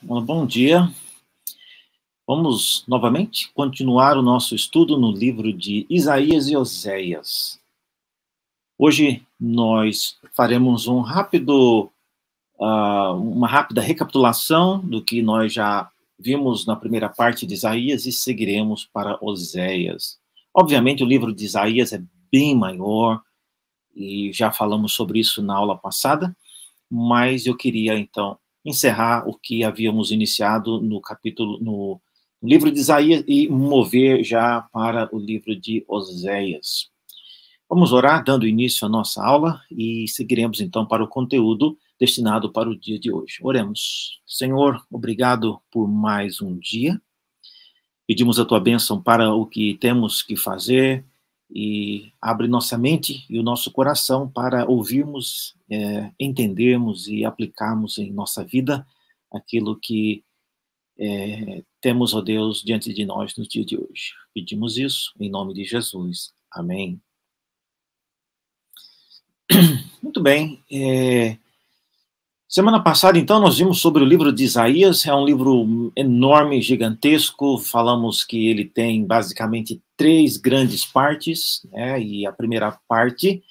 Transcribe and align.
Bom 0.00 0.46
dia. 0.46 0.88
Vamos 2.24 2.84
novamente 2.86 3.50
continuar 3.52 4.16
o 4.16 4.22
nosso 4.22 4.54
estudo 4.54 4.96
no 4.96 5.10
livro 5.10 5.52
de 5.52 5.84
Isaías 5.90 6.48
e 6.48 6.56
Oséias. 6.56 7.60
Hoje 8.78 9.26
nós 9.40 10.16
faremos 10.32 10.86
um 10.86 11.00
rápido, 11.00 11.90
uh, 12.60 13.12
uma 13.14 13.48
rápida 13.48 13.80
recapitulação 13.80 14.78
do 14.78 15.02
que 15.02 15.20
nós 15.20 15.52
já 15.52 15.90
vimos 16.16 16.64
na 16.64 16.76
primeira 16.76 17.08
parte 17.08 17.44
de 17.44 17.54
Isaías 17.54 18.06
e 18.06 18.12
seguiremos 18.12 18.84
para 18.84 19.18
Oséias. 19.20 20.16
Obviamente, 20.54 21.02
o 21.02 21.06
livro 21.06 21.34
de 21.34 21.44
Isaías 21.44 21.92
é 21.92 22.00
bem 22.30 22.54
maior 22.54 23.20
e 23.96 24.32
já 24.32 24.52
falamos 24.52 24.92
sobre 24.92 25.18
isso 25.18 25.42
na 25.42 25.56
aula 25.56 25.76
passada, 25.76 26.36
mas 26.88 27.46
eu 27.46 27.56
queria 27.56 27.98
então 27.98 28.38
encerrar 28.68 29.28
o 29.28 29.34
que 29.34 29.64
havíamos 29.64 30.10
iniciado 30.10 30.80
no 30.80 31.00
capítulo, 31.00 31.58
no 31.60 32.00
livro 32.42 32.70
de 32.70 32.80
Isaías 32.80 33.24
e 33.26 33.48
mover 33.48 34.22
já 34.22 34.62
para 34.72 35.08
o 35.14 35.18
livro 35.18 35.58
de 35.58 35.84
Oséias. 35.88 36.90
Vamos 37.68 37.92
orar, 37.92 38.24
dando 38.24 38.46
início 38.46 38.86
à 38.86 38.88
nossa 38.88 39.22
aula 39.22 39.60
e 39.70 40.08
seguiremos 40.08 40.60
então 40.60 40.86
para 40.86 41.04
o 41.04 41.08
conteúdo 41.08 41.76
destinado 41.98 42.50
para 42.50 42.70
o 42.70 42.78
dia 42.78 42.98
de 42.98 43.12
hoje. 43.12 43.38
Oremos. 43.42 44.20
Senhor, 44.26 44.82
obrigado 44.90 45.60
por 45.70 45.86
mais 45.86 46.40
um 46.40 46.58
dia. 46.58 47.00
Pedimos 48.06 48.38
a 48.38 48.44
tua 48.44 48.58
bênção 48.58 49.02
para 49.02 49.34
o 49.34 49.44
que 49.44 49.74
temos 49.74 50.22
que 50.22 50.34
fazer 50.34 51.04
e 51.50 52.12
abre 52.20 52.46
nossa 52.46 52.76
mente 52.76 53.24
e 53.28 53.38
o 53.38 53.42
nosso 53.42 53.70
coração 53.70 54.28
para 54.28 54.68
ouvirmos, 54.68 55.56
é, 55.70 56.12
entendermos 56.20 57.08
e 57.08 57.24
aplicarmos 57.24 57.98
em 57.98 58.12
nossa 58.12 58.44
vida 58.44 58.86
aquilo 59.32 59.78
que 59.78 60.24
é, 60.98 61.62
temos, 61.80 62.12
ó 62.12 62.20
Deus, 62.20 62.62
diante 62.62 62.92
de 62.92 63.04
nós 63.04 63.36
no 63.36 63.46
dia 63.46 63.64
de 63.64 63.76
hoje. 63.76 64.12
Pedimos 64.34 64.76
isso 64.76 65.12
em 65.18 65.30
nome 65.30 65.54
de 65.54 65.64
Jesus. 65.64 66.32
Amém. 66.50 67.00
Muito 70.02 70.20
bem. 70.20 70.62
É, 70.70 71.38
Semana 72.50 72.82
passada, 72.82 73.18
então, 73.18 73.38
nós 73.38 73.58
vimos 73.58 73.78
sobre 73.78 74.02
o 74.02 74.06
livro 74.06 74.32
de 74.32 74.42
Isaías, 74.42 75.04
é 75.04 75.14
um 75.14 75.22
livro 75.22 75.92
enorme, 75.94 76.62
gigantesco. 76.62 77.58
Falamos 77.58 78.24
que 78.24 78.48
ele 78.48 78.64
tem 78.64 79.04
basicamente 79.04 79.82
três 79.98 80.38
grandes 80.38 80.82
partes, 80.82 81.60
né? 81.70 82.00
e 82.00 82.26
a 82.26 82.32
primeira 82.32 82.72
parte 82.88 83.42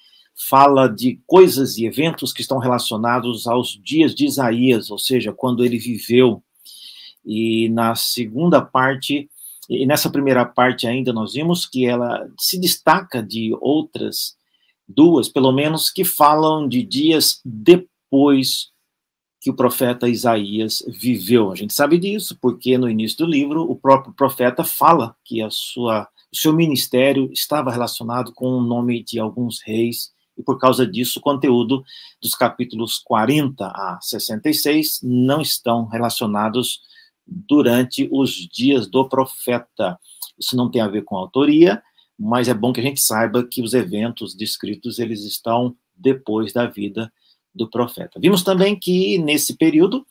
fala 0.49 0.87
de 0.87 1.21
coisas 1.27 1.77
e 1.77 1.85
eventos 1.85 2.33
que 2.33 2.41
estão 2.41 2.57
relacionados 2.57 3.45
aos 3.45 3.79
dias 3.83 4.15
de 4.15 4.25
Isaías, 4.25 4.89
ou 4.89 4.97
seja, 4.97 5.31
quando 5.31 5.63
ele 5.63 5.77
viveu. 5.77 6.41
E 7.23 7.69
na 7.69 7.93
segunda 7.93 8.63
parte, 8.63 9.29
e 9.69 9.85
nessa 9.85 10.09
primeira 10.09 10.43
parte 10.43 10.87
ainda, 10.87 11.13
nós 11.13 11.33
vimos 11.33 11.67
que 11.67 11.85
ela 11.85 12.27
se 12.39 12.59
destaca 12.59 13.21
de 13.21 13.55
outras 13.61 14.35
duas, 14.87 15.29
pelo 15.29 15.51
menos, 15.51 15.91
que 15.91 16.03
falam 16.03 16.67
de 16.67 16.81
dias 16.81 17.39
depois 17.45 18.75
que 19.47 19.51
o 19.51 19.55
profeta 19.55 20.09
Isaías 20.09 20.83
viveu. 20.89 21.53
A 21.53 21.55
gente 21.55 21.73
sabe 21.73 21.97
disso 21.97 22.37
porque 22.41 22.77
no 22.77 22.89
início 22.89 23.19
do 23.19 23.25
livro 23.25 23.63
o 23.63 23.77
próprio 23.77 24.13
profeta 24.13 24.61
fala 24.61 25.15
que 25.23 25.41
a 25.41 25.49
sua, 25.49 26.05
o 26.29 26.35
seu 26.35 26.51
ministério 26.51 27.31
estava 27.31 27.71
relacionado 27.71 28.33
com 28.33 28.49
o 28.49 28.61
nome 28.61 29.01
de 29.01 29.21
alguns 29.21 29.61
reis 29.61 30.11
e 30.37 30.43
por 30.43 30.59
causa 30.59 30.85
disso 30.85 31.19
o 31.19 31.21
conteúdo 31.21 31.81
dos 32.21 32.35
capítulos 32.35 32.97
40 32.97 33.67
a 33.67 33.97
66 34.01 34.99
não 35.01 35.39
estão 35.39 35.85
relacionados 35.85 36.81
durante 37.25 38.09
os 38.11 38.31
dias 38.31 38.85
do 38.85 39.07
profeta. 39.07 39.97
Isso 40.37 40.57
não 40.57 40.69
tem 40.69 40.81
a 40.81 40.89
ver 40.89 41.05
com 41.05 41.15
autoria, 41.15 41.81
mas 42.19 42.49
é 42.49 42.53
bom 42.53 42.73
que 42.73 42.81
a 42.81 42.83
gente 42.83 42.99
saiba 42.99 43.47
que 43.47 43.61
os 43.61 43.73
eventos 43.73 44.35
descritos 44.35 44.99
eles 44.99 45.23
estão 45.23 45.73
depois 45.95 46.51
da 46.51 46.65
vida 46.65 47.09
do 47.57 47.69
profeta. 47.69 48.19
Vimos 48.19 48.43
também 48.43 48.77
que, 48.77 49.17
nesse 49.17 49.57
período, 49.57 50.05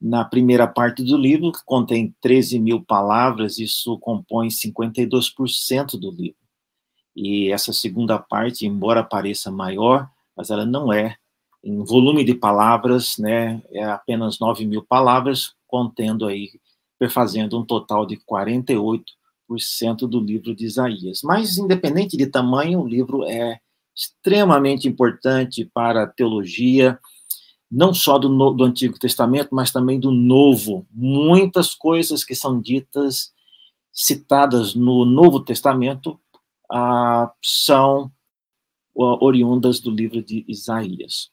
na 0.00 0.24
primeira 0.24 0.66
parte 0.66 1.02
do 1.02 1.16
livro, 1.16 1.50
que 1.50 1.64
contém 1.64 2.14
13 2.20 2.58
mil 2.58 2.84
palavras, 2.84 3.58
isso 3.58 3.98
compõe 3.98 4.48
52% 4.48 5.98
do 5.98 6.10
livro. 6.10 6.36
E 7.16 7.50
essa 7.50 7.72
segunda 7.72 8.18
parte, 8.18 8.66
embora 8.66 9.02
pareça 9.02 9.50
maior, 9.50 10.08
mas 10.36 10.50
ela 10.50 10.66
não 10.66 10.92
é. 10.92 11.16
Em 11.64 11.82
volume 11.82 12.22
de 12.22 12.34
palavras, 12.34 13.16
né, 13.18 13.62
é 13.72 13.84
apenas 13.84 14.38
9 14.38 14.66
mil 14.66 14.84
palavras, 14.84 15.54
contendo 15.66 16.26
aí, 16.26 16.50
fazendo 17.10 17.58
um 17.58 17.64
total 17.64 18.06
de 18.06 18.18
48% 18.18 19.02
do 20.00 20.20
livro 20.20 20.54
de 20.54 20.66
Isaías. 20.66 21.22
Mas, 21.24 21.56
independente 21.56 22.16
de 22.16 22.26
tamanho, 22.26 22.82
o 22.82 22.86
livro 22.86 23.24
é 23.24 23.60
extremamente 23.96 24.86
importante 24.86 25.64
para 25.72 26.02
a 26.02 26.06
teologia, 26.06 26.98
não 27.70 27.94
só 27.94 28.18
do, 28.18 28.28
do 28.52 28.64
Antigo 28.64 28.98
Testamento, 28.98 29.48
mas 29.52 29.70
também 29.70 29.98
do 29.98 30.10
Novo. 30.10 30.86
Muitas 30.92 31.74
coisas 31.74 32.22
que 32.22 32.34
são 32.34 32.60
ditas, 32.60 33.32
citadas 33.90 34.74
no 34.74 35.04
Novo 35.04 35.40
Testamento, 35.40 36.20
ah, 36.70 37.32
são 37.42 38.12
oriundas 38.94 39.80
do 39.80 39.90
livro 39.90 40.22
de 40.22 40.44
Isaías. 40.48 41.30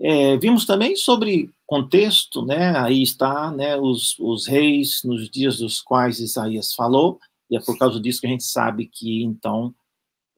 É, 0.00 0.36
vimos 0.36 0.64
também 0.64 0.96
sobre 0.96 1.50
contexto, 1.66 2.44
né? 2.44 2.76
Aí 2.76 3.02
está, 3.02 3.50
né? 3.50 3.76
Os, 3.76 4.18
os 4.18 4.46
reis 4.46 5.02
nos 5.04 5.30
dias 5.30 5.58
dos 5.58 5.80
quais 5.80 6.18
Isaías 6.18 6.74
falou, 6.74 7.20
e 7.50 7.56
é 7.56 7.60
por 7.60 7.78
causa 7.78 8.00
disso 8.00 8.20
que 8.20 8.26
a 8.26 8.30
gente 8.30 8.44
sabe 8.44 8.86
que 8.86 9.22
então 9.22 9.74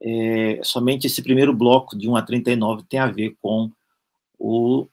é, 0.07 0.59
somente 0.61 1.07
esse 1.07 1.23
primeiro 1.23 1.51
bloco, 1.51 1.97
de 1.97 2.07
1 2.07 2.15
a 2.15 2.21
39, 2.21 2.83
tem 2.83 2.99
a 2.99 3.07
ver 3.07 3.35
com 3.41 3.71
o, 4.37 4.87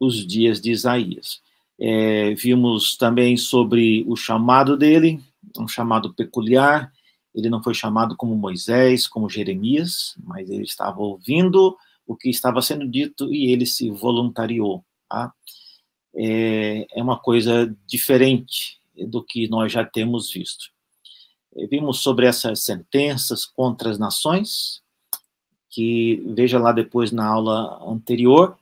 os 0.00 0.26
dias 0.26 0.62
de 0.62 0.70
Isaías. 0.70 1.42
É, 1.78 2.34
vimos 2.34 2.96
também 2.96 3.36
sobre 3.36 4.02
o 4.08 4.16
chamado 4.16 4.78
dele, 4.78 5.20
um 5.58 5.68
chamado 5.68 6.14
peculiar. 6.14 6.90
Ele 7.34 7.50
não 7.50 7.62
foi 7.62 7.74
chamado 7.74 8.16
como 8.16 8.34
Moisés, 8.34 9.06
como 9.06 9.28
Jeremias, 9.28 10.14
mas 10.24 10.48
ele 10.48 10.64
estava 10.64 11.00
ouvindo 11.00 11.76
o 12.06 12.16
que 12.16 12.30
estava 12.30 12.62
sendo 12.62 12.88
dito 12.88 13.32
e 13.32 13.52
ele 13.52 13.66
se 13.66 13.90
voluntariou. 13.90 14.82
Tá? 15.06 15.34
É, 16.16 16.86
é 16.98 17.02
uma 17.02 17.18
coisa 17.18 17.76
diferente 17.86 18.80
do 19.06 19.22
que 19.22 19.48
nós 19.48 19.70
já 19.70 19.84
temos 19.84 20.32
visto. 20.32 20.70
Eh, 21.56 21.66
vimos 21.66 22.00
sobre 22.00 22.26
essas 22.26 22.60
sentenças 22.60 23.44
contra 23.44 23.90
as 23.90 23.98
nações, 23.98 24.82
que 25.68 26.22
veja 26.34 26.58
lá 26.58 26.72
depois 26.72 27.12
na 27.12 27.26
aula 27.26 27.82
anterior, 27.86 28.56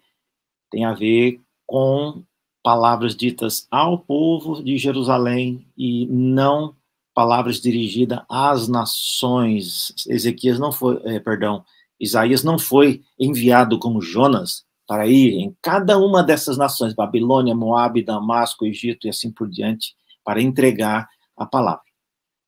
tem 0.71 0.85
a 0.85 0.93
ver 0.93 1.41
com 1.67 2.23
palavras 2.63 3.17
ditas 3.17 3.67
ao 3.71 3.99
povo 3.99 4.63
de 4.63 4.77
Jerusalém 4.77 5.67
e 5.77 6.07
não 6.07 6.75
palavras 7.15 7.61
dirigidas 7.61 8.21
às 8.29 8.69
nações. 8.69 9.93
Ezequias 10.07 10.59
não 10.59 10.71
foi, 10.71 11.01
é, 11.05 11.19
perdão, 11.19 11.65
Isaías 11.99 12.45
não 12.45 12.59
foi 12.59 13.03
enviado 13.19 13.79
como 13.79 14.03
Jonas 14.03 14.65
para 14.87 15.07
ir 15.07 15.35
em 15.35 15.55
cada 15.61 15.99
uma 15.99 16.23
dessas 16.23 16.57
nações, 16.57 16.95
Babilônia, 16.95 17.55
Moabe, 17.55 18.05
Damasco, 18.05 18.65
Egito 18.65 19.07
e 19.07 19.11
assim 19.11 19.31
por 19.31 19.49
diante, 19.49 19.95
para 20.25 20.41
entregar 20.41 21.09
a 21.37 21.45
palavra 21.47 21.88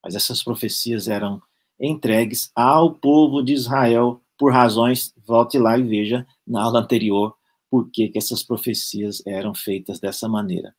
mas 0.03 0.15
essas 0.15 0.43
profecias 0.43 1.09
eram 1.09 1.43
entregues 1.79 2.51
ao 2.55 2.95
povo 2.95 3.43
de 3.43 3.53
Israel 3.53 4.21
por 4.39 4.53
razões, 4.53 5.15
volte 5.27 5.59
lá 5.59 5.79
e 5.79 5.83
veja 5.83 6.27
na 6.47 6.63
aula 6.63 6.81
anterior 6.81 7.35
por 7.71 7.91
que, 7.91 8.11
essas 8.15 8.43
profecias 8.43 9.23
eram 9.27 9.55
feitas 9.55 10.01
dessa 10.01 10.29
maneira. 10.29 10.75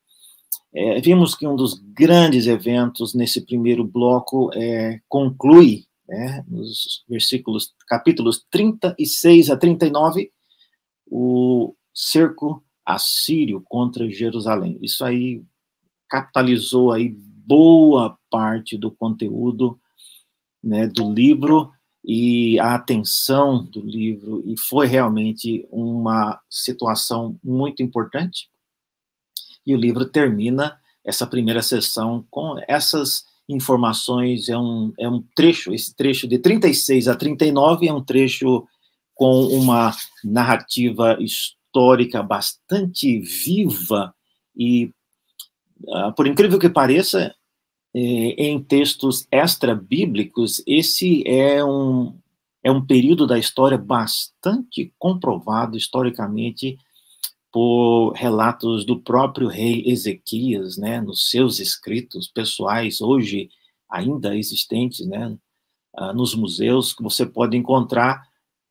É, 0.73 0.99
vimos 0.99 1.35
que 1.35 1.47
um 1.47 1.55
dos 1.55 1.75
grandes 1.93 2.47
eventos 2.47 3.13
nesse 3.13 3.41
primeiro 3.45 3.83
bloco 3.83 4.51
é, 4.53 4.99
conclui, 5.07 5.85
né, 6.07 6.43
nos 6.47 7.03
versículos, 7.07 7.73
capítulos 7.87 8.45
36 8.49 9.49
a 9.49 9.57
39, 9.57 10.31
o 11.07 11.75
cerco 11.93 12.63
assírio 12.85 13.61
contra 13.65 14.09
Jerusalém. 14.09 14.77
Isso 14.81 15.03
aí 15.05 15.43
capitalizou 16.09 16.91
aí 16.91 17.09
boa 17.09 18.17
parte 18.31 18.77
do 18.77 18.89
conteúdo 18.89 19.79
né, 20.63 20.87
do 20.87 21.13
livro 21.13 21.71
e 22.03 22.59
a 22.59 22.73
atenção 22.75 23.63
do 23.63 23.81
livro, 23.81 24.43
e 24.45 24.59
foi 24.59 24.87
realmente 24.87 25.67
uma 25.69 26.41
situação 26.49 27.37
muito 27.43 27.83
importante. 27.83 28.49
E 29.65 29.75
o 29.75 29.77
livro 29.77 30.05
termina 30.05 30.79
essa 31.05 31.27
primeira 31.27 31.61
sessão 31.61 32.25
com 32.29 32.55
essas 32.67 33.25
informações, 33.47 34.49
é 34.49 34.57
um, 34.57 34.93
é 34.99 35.07
um 35.07 35.23
trecho, 35.35 35.73
esse 35.73 35.95
trecho 35.95 36.27
de 36.27 36.39
36 36.39 37.07
a 37.07 37.15
39 37.15 37.87
é 37.87 37.93
um 37.93 38.03
trecho 38.03 38.65
com 39.13 39.45
uma 39.47 39.93
narrativa 40.23 41.17
histórica 41.19 42.23
bastante 42.23 43.19
viva 43.19 44.13
E, 44.55 44.91
uh, 45.83 46.13
por 46.15 46.27
incrível 46.27 46.57
que 46.57 46.69
pareça, 46.69 47.33
em 47.93 48.63
textos 48.63 49.27
extra-bíblicos, 49.31 50.63
esse 50.65 51.27
é 51.27 51.63
um, 51.63 52.15
é 52.63 52.71
um 52.71 52.85
período 52.85 53.27
da 53.27 53.37
história 53.37 53.77
bastante 53.77 54.93
comprovado 54.97 55.77
historicamente 55.77 56.77
por 57.51 58.13
relatos 58.13 58.85
do 58.85 58.99
próprio 58.99 59.47
rei 59.47 59.83
Ezequias, 59.85 60.77
né, 60.77 61.01
nos 61.01 61.29
seus 61.29 61.59
escritos 61.59 62.27
pessoais, 62.27 63.01
hoje 63.01 63.49
ainda 63.89 64.37
existentes, 64.37 65.05
né, 65.05 65.37
uh, 65.99 66.13
nos 66.13 66.33
museus, 66.33 66.93
que 66.93 67.03
você 67.03 67.25
pode 67.25 67.57
encontrar 67.57 68.21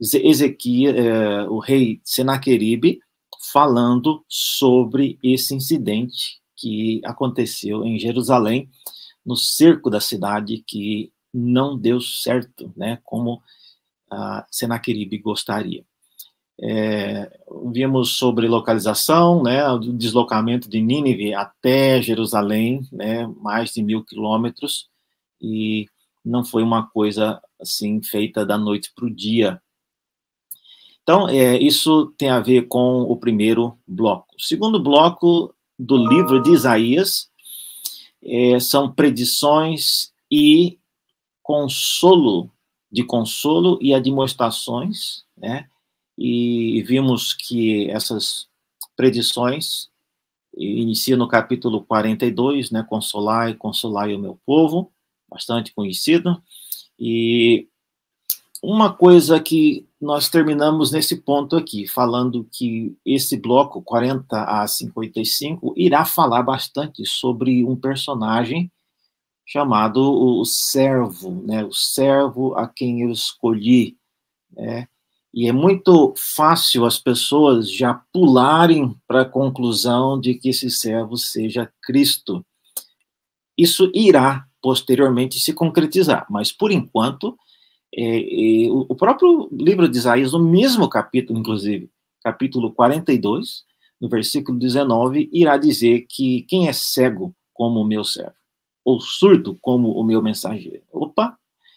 Ezequias, 0.01 0.97
eh, 0.97 1.47
o 1.51 1.59
rei 1.59 2.01
Senaqueribe, 2.03 3.01
falando 3.53 4.25
sobre 4.27 5.19
esse 5.23 5.55
incidente 5.55 6.41
que 6.57 7.03
aconteceu 7.05 7.85
em 7.85 7.99
Jerusalém, 7.99 8.71
no 9.25 9.37
cerco 9.37 9.91
da 9.91 10.01
cidade, 10.01 10.63
que 10.67 11.13
não 11.33 11.79
deu 11.79 12.01
certo, 12.01 12.73
né, 12.77 12.99
como 13.05 13.43
uh, 14.13 14.43
Senaqueribe 14.51 15.19
gostaria. 15.19 15.85
É, 16.63 17.41
vimos 17.73 18.17
sobre 18.17 18.47
localização, 18.47 19.43
né, 19.43 19.67
o 19.69 19.79
deslocamento 19.79 20.69
de 20.69 20.81
Nínive 20.81 21.33
até 21.33 22.03
Jerusalém, 22.03 22.87
né, 22.93 23.27
mais 23.41 23.73
de 23.73 23.83
mil 23.83 24.05
quilômetros, 24.05 24.89
e 25.41 25.87
não 26.25 26.45
foi 26.45 26.63
uma 26.63 26.87
coisa 26.87 27.41
assim 27.59 28.03
feita 28.03 28.45
da 28.45 28.59
noite 28.59 28.93
para 28.95 29.07
o 29.07 29.15
dia. 29.15 29.61
Então, 31.03 31.29
é, 31.29 31.59
isso 31.59 32.13
tem 32.19 32.29
a 32.29 32.41
ver 32.41 32.69
com 32.69 33.03
o 33.03 33.17
primeiro 33.17 33.79
bloco. 33.87 34.27
O 34.39 34.43
segundo 34.43 34.79
bloco 34.79 35.55
do 35.79 35.97
livro 35.97 36.43
de 36.43 36.51
Isaías 36.51 37.30
é, 38.23 38.59
são 38.61 38.91
predições 38.93 40.13
e 40.31 40.79
consolo, 41.43 42.51
de 42.91 43.03
consolo 43.05 43.79
e 43.81 43.95
admoestações, 43.95 45.25
né? 45.37 45.69
E 46.17 46.83
vimos 46.87 47.33
que 47.33 47.89
essas 47.91 48.49
predições 48.95 49.89
iniciam 50.57 51.19
no 51.19 51.29
capítulo 51.29 51.85
42, 51.85 52.71
né? 52.71 52.85
Consolai, 52.89 53.55
consolai 53.55 54.15
o 54.15 54.19
meu 54.19 54.39
povo, 54.45 54.93
bastante 55.29 55.73
conhecido. 55.73 56.43
E 56.99 57.69
uma 58.63 58.93
coisa 58.93 59.41
que 59.41 59.87
nós 60.01 60.31
terminamos 60.31 60.91
nesse 60.91 61.17
ponto 61.17 61.57
aqui, 61.57 61.87
falando 61.87 62.49
que 62.51 62.97
esse 63.05 63.37
bloco 63.37 63.83
40 63.83 64.45
a 64.45 64.67
55 64.67 65.75
irá 65.77 66.07
falar 66.07 66.43
bastante 66.43 67.05
sobre 67.05 67.65
um 67.65 67.77
personagem 67.77 68.73
chamado 69.45 70.01
o 70.01 70.45
servo, 70.45 71.43
né? 71.45 71.65
O 71.65 71.73
servo 71.73 72.55
a 72.55 72.67
quem 72.67 73.03
eu 73.03 73.11
escolhi, 73.11 73.99
né? 74.51 74.89
E 75.35 75.49
é 75.49 75.53
muito 75.53 76.15
fácil 76.17 76.85
as 76.85 76.99
pessoas 76.99 77.71
já 77.71 77.95
pularem 78.13 78.97
para 79.07 79.23
a 79.23 79.29
conclusão 79.29 80.19
de 80.19 80.35
que 80.35 80.49
esse 80.49 80.71
servo 80.71 81.17
seja 81.17 81.73
Cristo. 81.83 82.45
Isso 83.57 83.91
irá 83.95 84.47
posteriormente 84.63 85.39
se 85.39 85.53
concretizar, 85.53 86.27
mas 86.31 86.51
por 86.51 86.73
enquanto 86.73 87.37
o 88.71 88.95
próprio 88.95 89.49
livro 89.53 89.89
de 89.89 89.99
Isaías, 89.99 90.33
no 90.33 90.39
mesmo 90.39 90.89
capítulo, 90.89 91.39
inclusive, 91.39 91.91
capítulo 92.23 92.73
42, 92.73 93.65
no 94.01 94.09
versículo 94.09 94.59
19, 94.59 95.29
irá 95.33 95.57
dizer 95.57 96.07
que 96.09 96.43
quem 96.43 96.69
é 96.69 96.73
cego 96.73 97.35
como 97.53 97.81
o 97.81 97.85
meu 97.87 98.05
servo, 98.05 98.35
ou 98.85 99.01
surdo 99.01 99.59
como 99.61 99.93
o 99.93 100.05
meu 100.05 100.23
mensageiro. 100.23 100.83
Opa! 100.93 101.37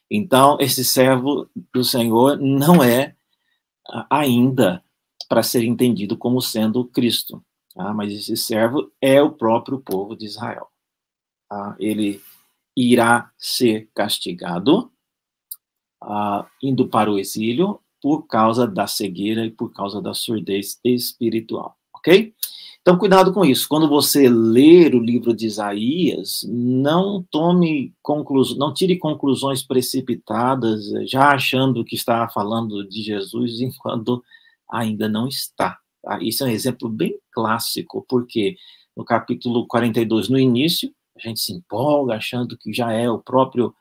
Então, 0.09 0.57
esse 0.59 0.85
servo 0.85 1.49
do 1.73 1.83
Senhor 1.83 2.37
não 2.37 2.83
é 2.83 3.15
ainda 4.09 4.83
para 5.27 5.41
ser 5.41 5.63
entendido 5.63 6.15
como 6.15 6.41
sendo 6.41 6.85
Cristo, 6.85 7.43
tá? 7.73 7.93
mas 7.93 8.13
esse 8.13 8.37
servo 8.37 8.91
é 9.01 9.21
o 9.21 9.31
próprio 9.31 9.79
povo 9.79 10.15
de 10.15 10.25
Israel. 10.25 10.67
Tá? 11.49 11.75
Ele 11.79 12.21
irá 12.77 13.31
ser 13.37 13.89
castigado 13.93 14.92
uh, 16.03 16.45
indo 16.61 16.87
para 16.87 17.11
o 17.11 17.17
exílio 17.17 17.79
por 18.01 18.27
causa 18.27 18.67
da 18.67 18.85
cegueira 18.85 19.45
e 19.45 19.51
por 19.51 19.71
causa 19.73 20.01
da 20.01 20.13
surdez 20.13 20.79
espiritual, 20.83 21.75
ok? 21.95 22.33
Então, 22.81 22.97
cuidado 22.97 23.31
com 23.31 23.45
isso. 23.45 23.65
Quando 23.69 23.87
você 23.87 24.27
ler 24.27 24.93
o 24.93 24.99
livro 24.99 25.33
de 25.33 25.45
Isaías, 25.45 26.45
não 26.49 27.23
tome 27.31 27.93
conclusões, 28.01 28.59
não 28.59 28.73
tire 28.73 28.97
conclusões 28.97 29.63
precipitadas, 29.63 30.83
já 31.09 31.29
achando 31.29 31.85
que 31.85 31.95
está 31.95 32.27
falando 32.27 32.85
de 32.85 33.01
Jesus, 33.01 33.59
enquanto 33.63 34.21
ainda 34.69 35.07
não 35.07 35.29
está. 35.29 35.77
Tá? 36.03 36.19
Isso 36.21 36.43
é 36.43 36.47
um 36.47 36.49
exemplo 36.49 36.89
bem 36.89 37.17
clássico, 37.31 38.05
porque 38.09 38.57
no 38.97 39.05
capítulo 39.05 39.65
42, 39.65 40.27
no 40.27 40.37
início, 40.37 40.93
a 41.15 41.19
gente 41.25 41.39
se 41.39 41.53
empolga 41.53 42.15
achando 42.15 42.57
que 42.57 42.73
já 42.73 42.91
é 42.91 43.09
o 43.09 43.19
próprio 43.19 43.73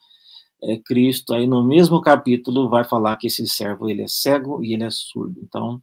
é, 0.62 0.76
Cristo, 0.79 1.35
aí 1.35 1.47
no 1.47 1.64
mesmo 1.64 2.00
capítulo 2.00 2.69
vai 2.69 2.85
falar 2.85 3.17
que 3.17 3.26
esse 3.26 3.47
servo 3.49 3.88
ele 3.88 4.03
é 4.03 4.09
cego 4.09 4.62
e 4.62 4.73
ele 4.75 4.85
é 4.85 4.91
surdo. 4.91 5.41
Então, 5.43 5.82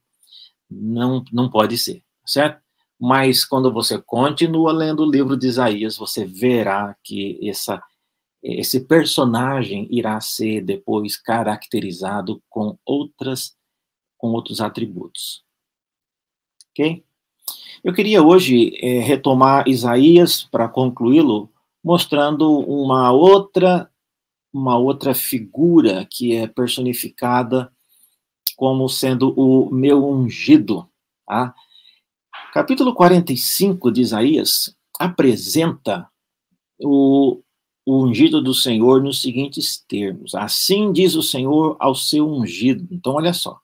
não, 0.69 1.23
não 1.31 1.49
pode 1.49 1.77
ser, 1.77 2.03
certo? 2.25 2.61
Mas 2.99 3.45
quando 3.45 3.71
você 3.71 4.01
continua 4.01 4.71
lendo 4.71 5.03
o 5.03 5.09
livro 5.09 5.37
de 5.37 5.47
Isaías, 5.47 5.97
você 5.97 6.25
verá 6.25 6.95
que 7.03 7.39
essa, 7.47 7.81
esse 8.43 8.81
personagem 8.81 9.87
irá 9.89 10.19
ser 10.19 10.61
depois 10.61 11.17
caracterizado 11.17 12.41
com 12.49 12.77
outras 12.85 13.57
com 14.17 14.31
outros 14.31 14.59
atributos. 14.59 15.45
Ok? 16.71 17.05
Eu 17.81 17.93
queria 17.93 18.21
hoje 18.21 18.77
é, 18.81 18.99
retomar 18.99 19.65
Isaías 19.65 20.43
para 20.43 20.67
concluí-lo, 20.67 21.49
mostrando 21.81 22.59
uma 22.59 23.13
outra 23.13 23.89
uma 24.53 24.77
outra 24.77 25.13
figura 25.13 26.05
que 26.09 26.35
é 26.35 26.47
personificada 26.47 27.71
como 28.55 28.89
sendo 28.89 29.33
o 29.39 29.69
meu 29.73 30.05
ungido. 30.05 30.89
Tá? 31.25 31.53
Capítulo 32.53 32.93
45 32.93 33.91
de 33.91 34.01
Isaías 34.01 34.75
apresenta 34.99 36.09
o, 36.79 37.41
o 37.85 38.03
ungido 38.03 38.41
do 38.41 38.53
Senhor 38.53 39.01
nos 39.01 39.21
seguintes 39.21 39.83
termos: 39.87 40.35
Assim 40.35 40.91
diz 40.91 41.15
o 41.15 41.23
Senhor 41.23 41.77
ao 41.79 41.95
seu 41.95 42.27
ungido. 42.27 42.87
Então, 42.91 43.13
olha 43.13 43.33
só. 43.33 43.59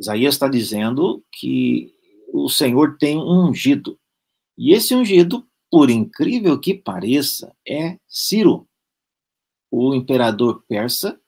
Isaías 0.00 0.34
está 0.34 0.48
dizendo 0.48 1.24
que 1.32 1.92
o 2.32 2.48
Senhor 2.48 2.96
tem 2.98 3.16
um 3.16 3.48
ungido. 3.48 3.98
E 4.56 4.72
esse 4.72 4.94
ungido, 4.94 5.46
por 5.70 5.90
incrível 5.90 6.58
que 6.58 6.74
pareça, 6.74 7.54
é 7.66 7.98
Ciro 8.06 8.67
o 9.70 9.94
imperador 9.94 10.62
persa, 10.68 11.18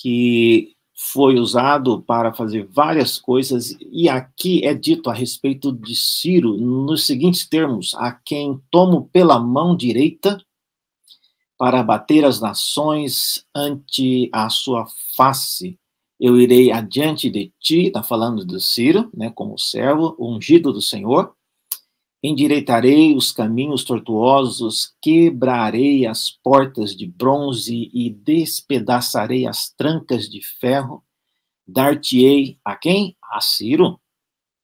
que 0.00 0.74
foi 0.94 1.38
usado 1.38 2.00
para 2.02 2.32
fazer 2.32 2.66
várias 2.66 3.18
coisas, 3.18 3.76
e 3.80 4.08
aqui 4.08 4.64
é 4.64 4.72
dito 4.72 5.10
a 5.10 5.12
respeito 5.12 5.72
de 5.72 5.96
Ciro 5.96 6.56
nos 6.56 7.06
seguintes 7.06 7.46
termos: 7.48 7.94
a 7.96 8.12
quem 8.12 8.60
tomo 8.70 9.08
pela 9.12 9.38
mão 9.38 9.76
direita 9.76 10.40
para 11.58 11.82
bater 11.82 12.24
as 12.24 12.40
nações 12.40 13.44
ante 13.54 14.28
a 14.32 14.48
sua 14.48 14.86
face. 15.16 15.78
Eu 16.18 16.40
irei 16.40 16.70
adiante 16.70 17.28
de 17.28 17.52
ti, 17.60 17.86
está 17.86 18.02
falando 18.02 18.44
do 18.44 18.60
Ciro, 18.60 19.10
né, 19.14 19.30
como 19.30 19.58
servo, 19.58 20.16
ungido 20.18 20.72
do 20.72 20.80
Senhor, 20.80 21.34
Endireitarei 22.22 23.16
os 23.16 23.32
caminhos 23.32 23.82
tortuosos, 23.82 24.94
quebrarei 25.02 26.06
as 26.06 26.30
portas 26.30 26.94
de 26.94 27.04
bronze 27.04 27.90
e 27.92 28.08
despedaçarei 28.10 29.44
as 29.44 29.70
trancas 29.70 30.28
de 30.28 30.40
ferro. 30.40 31.02
Dar-te-ei 31.66 32.58
a 32.64 32.76
quem? 32.76 33.16
A 33.24 33.40
Ciro, 33.40 34.00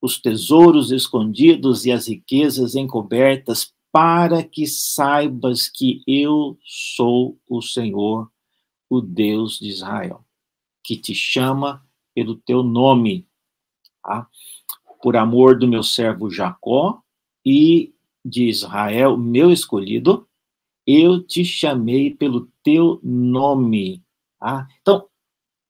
os 0.00 0.20
tesouros 0.20 0.92
escondidos 0.92 1.84
e 1.84 1.90
as 1.90 2.06
riquezas 2.06 2.76
encobertas, 2.76 3.72
para 3.90 4.44
que 4.44 4.66
saibas 4.66 5.68
que 5.68 6.02
eu 6.06 6.56
sou 6.62 7.38
o 7.48 7.60
Senhor, 7.60 8.30
o 8.88 9.00
Deus 9.00 9.58
de 9.58 9.68
Israel, 9.68 10.24
que 10.84 10.96
te 10.96 11.14
chama 11.14 11.84
pelo 12.14 12.36
teu 12.36 12.62
nome, 12.62 13.26
tá? 14.02 14.28
por 15.02 15.16
amor 15.16 15.58
do 15.58 15.66
meu 15.66 15.82
servo 15.82 16.30
Jacó, 16.30 17.02
e 17.45 17.92
de 18.25 18.49
Israel, 18.49 19.16
meu 19.16 19.50
escolhido, 19.52 20.26
eu 20.87 21.23
te 21.23 21.45
chamei 21.45 22.14
pelo 22.14 22.49
teu 22.62 23.00
nome. 23.02 24.02
Ah, 24.40 24.66
então, 24.80 25.09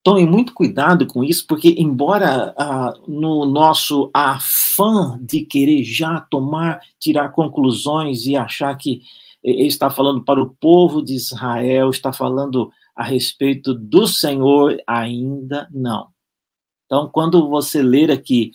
Tome 0.08 0.24
muito 0.24 0.54
cuidado 0.54 1.06
com 1.06 1.22
isso, 1.22 1.46
porque, 1.46 1.74
embora 1.76 2.54
ah, 2.56 2.94
no 3.06 3.44
nosso 3.44 4.10
afã 4.14 5.18
de 5.20 5.42
querer 5.42 5.84
já 5.84 6.18
tomar, 6.18 6.80
tirar 6.98 7.28
conclusões 7.30 8.24
e 8.24 8.34
achar 8.34 8.74
que 8.76 9.02
ele 9.42 9.66
está 9.66 9.90
falando 9.90 10.24
para 10.24 10.42
o 10.42 10.48
povo 10.48 11.02
de 11.02 11.14
Israel, 11.14 11.90
está 11.90 12.10
falando 12.10 12.70
a 12.96 13.04
respeito 13.04 13.74
do 13.74 14.06
Senhor, 14.06 14.80
ainda 14.86 15.68
não. 15.70 16.08
Então, 16.86 17.10
quando 17.12 17.46
você 17.46 17.82
ler 17.82 18.10
aqui, 18.10 18.52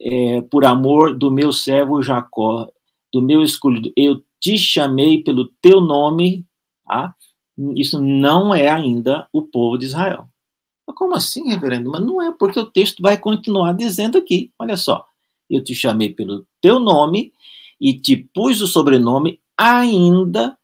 é, 0.00 0.40
por 0.42 0.64
amor 0.64 1.16
do 1.16 1.30
meu 1.30 1.52
servo 1.52 2.02
Jacó, 2.02 2.68
do 3.12 3.22
meu 3.22 3.42
escolhido, 3.42 3.92
eu 3.96 4.22
te 4.40 4.56
chamei 4.56 5.22
pelo 5.22 5.46
teu 5.60 5.80
nome, 5.80 6.46
tá? 6.86 7.14
isso 7.74 8.00
não 8.00 8.54
é 8.54 8.68
ainda 8.68 9.28
o 9.32 9.42
povo 9.42 9.76
de 9.76 9.86
Israel. 9.86 10.28
Como 10.94 11.14
assim, 11.14 11.48
reverendo? 11.48 11.90
Mas 11.90 12.00
não 12.00 12.22
é, 12.22 12.32
porque 12.32 12.58
o 12.58 12.70
texto 12.70 13.02
vai 13.02 13.18
continuar 13.18 13.72
dizendo 13.72 14.18
aqui, 14.18 14.52
olha 14.58 14.76
só, 14.76 15.06
eu 15.48 15.62
te 15.62 15.74
chamei 15.74 16.12
pelo 16.12 16.46
teu 16.60 16.78
nome 16.78 17.32
e 17.80 17.98
te 17.98 18.16
pus 18.16 18.60
o 18.60 18.66
sobrenome, 18.66 19.40
ainda 19.56 20.58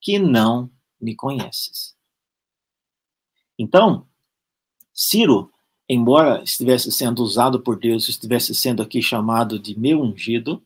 que 0.00 0.18
não 0.18 0.70
me 1.00 1.14
conheces. 1.14 1.94
Então, 3.58 4.06
Ciro 4.92 5.50
embora 5.92 6.40
estivesse 6.44 6.92
sendo 6.92 7.20
usado 7.20 7.60
por 7.60 7.76
Deus, 7.76 8.08
estivesse 8.08 8.54
sendo 8.54 8.80
aqui 8.80 9.02
chamado 9.02 9.58
de 9.58 9.76
meu 9.76 10.00
ungido, 10.00 10.62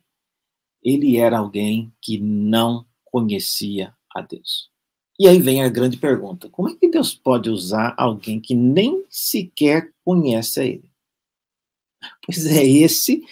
ele 0.83 1.17
era 1.17 1.39
alguém 1.39 1.91
que 1.99 2.19
não 2.19 2.85
conhecia 3.07 3.95
a 4.15 4.21
Deus. 4.21 4.69
E 5.19 5.27
aí 5.27 5.41
vem 5.41 5.63
a 5.63 5.69
grande 5.71 5.97
pergunta: 5.97 6.51
como 6.51 6.69
é 6.69 6.75
que 6.75 6.91
Deus 6.91 7.15
pode 7.15 7.49
usar 7.49 7.95
alguém 7.97 8.39
que 8.39 8.55
nem 8.55 9.03
sequer 9.09 9.91
conhece 10.05 10.61
a 10.61 10.65
Ele? 10.65 10.91
Pois 12.27 12.45
é, 12.45 12.63
esse, 12.63 13.25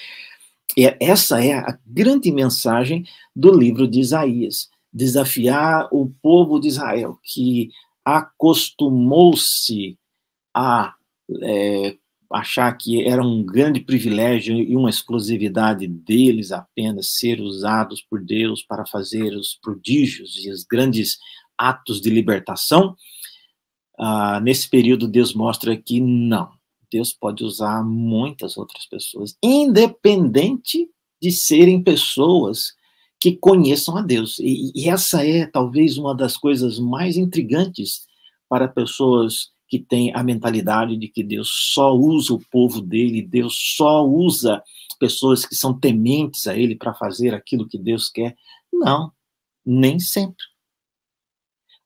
é, 0.79 0.97
essa 0.99 1.45
é 1.45 1.53
a 1.53 1.79
grande 1.87 2.33
mensagem 2.33 3.07
do 3.37 3.53
livro 3.53 3.87
de 3.87 4.01
Isaías. 4.01 4.71
Desafiar 4.91 5.89
o 5.93 6.09
povo 6.23 6.59
de 6.59 6.69
Israel, 6.69 7.19
que 7.23 7.71
acostumou-se 8.03 9.99
a 10.55 10.95
é, 11.43 11.97
achar 12.33 12.73
que 12.77 13.03
era 13.05 13.23
um 13.23 13.45
grande 13.45 13.81
privilégio 13.81 14.57
e 14.57 14.75
uma 14.75 14.91
exclusividade 14.91 15.87
deles 15.87 16.51
apenas 16.51 17.19
ser 17.19 17.41
usados 17.41 18.03
por 18.03 18.23
Deus 18.23 18.63
para 18.63 18.87
fazer 18.87 19.35
os 19.35 19.55
prodígios 19.55 20.45
e 20.45 20.51
os 20.51 20.65
grandes 20.65 21.19
atos 21.59 22.01
de 22.01 22.11
libertação, 22.11 22.97
ah, 23.99 24.41
nesse 24.41 24.69
período 24.69 25.07
Deus 25.07 25.35
mostra 25.35 25.77
que 25.77 26.01
não. 26.01 26.51
Deus 26.91 27.13
pode 27.13 27.45
usar 27.45 27.83
muitas 27.85 28.57
outras 28.57 28.87
pessoas, 28.87 29.37
independente 29.43 30.89
de 31.21 31.31
serem 31.31 31.83
pessoas 31.83 32.75
que 33.21 33.37
conheçam 33.37 33.97
a 33.97 34.03
Deus. 34.03 34.39
E, 34.41 34.73
e 34.75 34.89
essa 34.89 35.25
é 35.25 35.47
talvez 35.47 35.97
uma 35.97 36.15
das 36.15 36.37
coisas 36.37 36.79
mais 36.79 37.17
intrigantes 37.17 38.07
para 38.49 38.69
pessoas 38.69 39.53
que 39.73 39.79
tem 39.79 40.15
a 40.15 40.23
mentalidade 40.23 40.99
de 40.99 41.09
que 41.09 41.25
Deus 41.25 41.49
só 41.73 41.97
usa 41.97 42.35
o 42.35 42.45
povo 42.51 42.79
dele, 42.79 43.23
Deus 43.23 43.57
só 43.75 44.07
usa 44.07 44.63
pessoas 45.01 45.47
que 45.47 45.55
são 45.55 45.73
tementes 45.73 46.47
a 46.47 46.55
ele 46.55 46.77
para 46.77 46.93
fazer 46.93 47.33
aquilo 47.33 47.67
que 47.67 47.79
Deus 47.79 48.11
quer. 48.11 48.37
Não, 48.71 49.11
nem 49.65 49.99
sempre. 49.99 50.45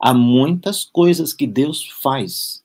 Há 0.00 0.12
muitas 0.12 0.84
coisas 0.84 1.32
que 1.32 1.46
Deus 1.46 1.86
faz 2.02 2.64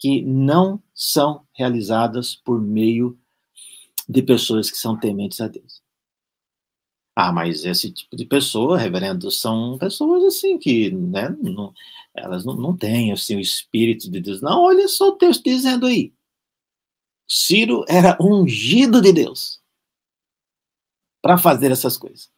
que 0.00 0.20
não 0.22 0.82
são 0.92 1.46
realizadas 1.52 2.34
por 2.34 2.60
meio 2.60 3.16
de 4.08 4.20
pessoas 4.20 4.68
que 4.68 4.78
são 4.78 4.98
tementes 4.98 5.40
a 5.40 5.46
Deus. 5.46 5.80
Ah, 7.18 7.32
mas 7.32 7.64
esse 7.64 7.90
tipo 7.90 8.14
de 8.14 8.26
pessoa, 8.26 8.76
reverendo, 8.76 9.30
são 9.30 9.78
pessoas 9.78 10.22
assim 10.24 10.58
que, 10.58 10.90
né, 10.90 11.30
não, 11.42 11.72
elas 12.14 12.44
não, 12.44 12.54
não 12.54 12.76
têm 12.76 13.10
assim, 13.10 13.36
o 13.36 13.40
espírito 13.40 14.10
de 14.10 14.20
Deus. 14.20 14.42
Não, 14.42 14.60
olha 14.62 14.86
só 14.86 15.08
o 15.08 15.16
texto 15.16 15.42
dizendo 15.44 15.86
aí. 15.86 16.12
Ciro 17.26 17.86
era 17.88 18.18
ungido 18.20 19.00
de 19.00 19.14
Deus 19.14 19.60
para 21.22 21.38
fazer 21.38 21.72
essas 21.72 21.96
coisas. 21.96 22.30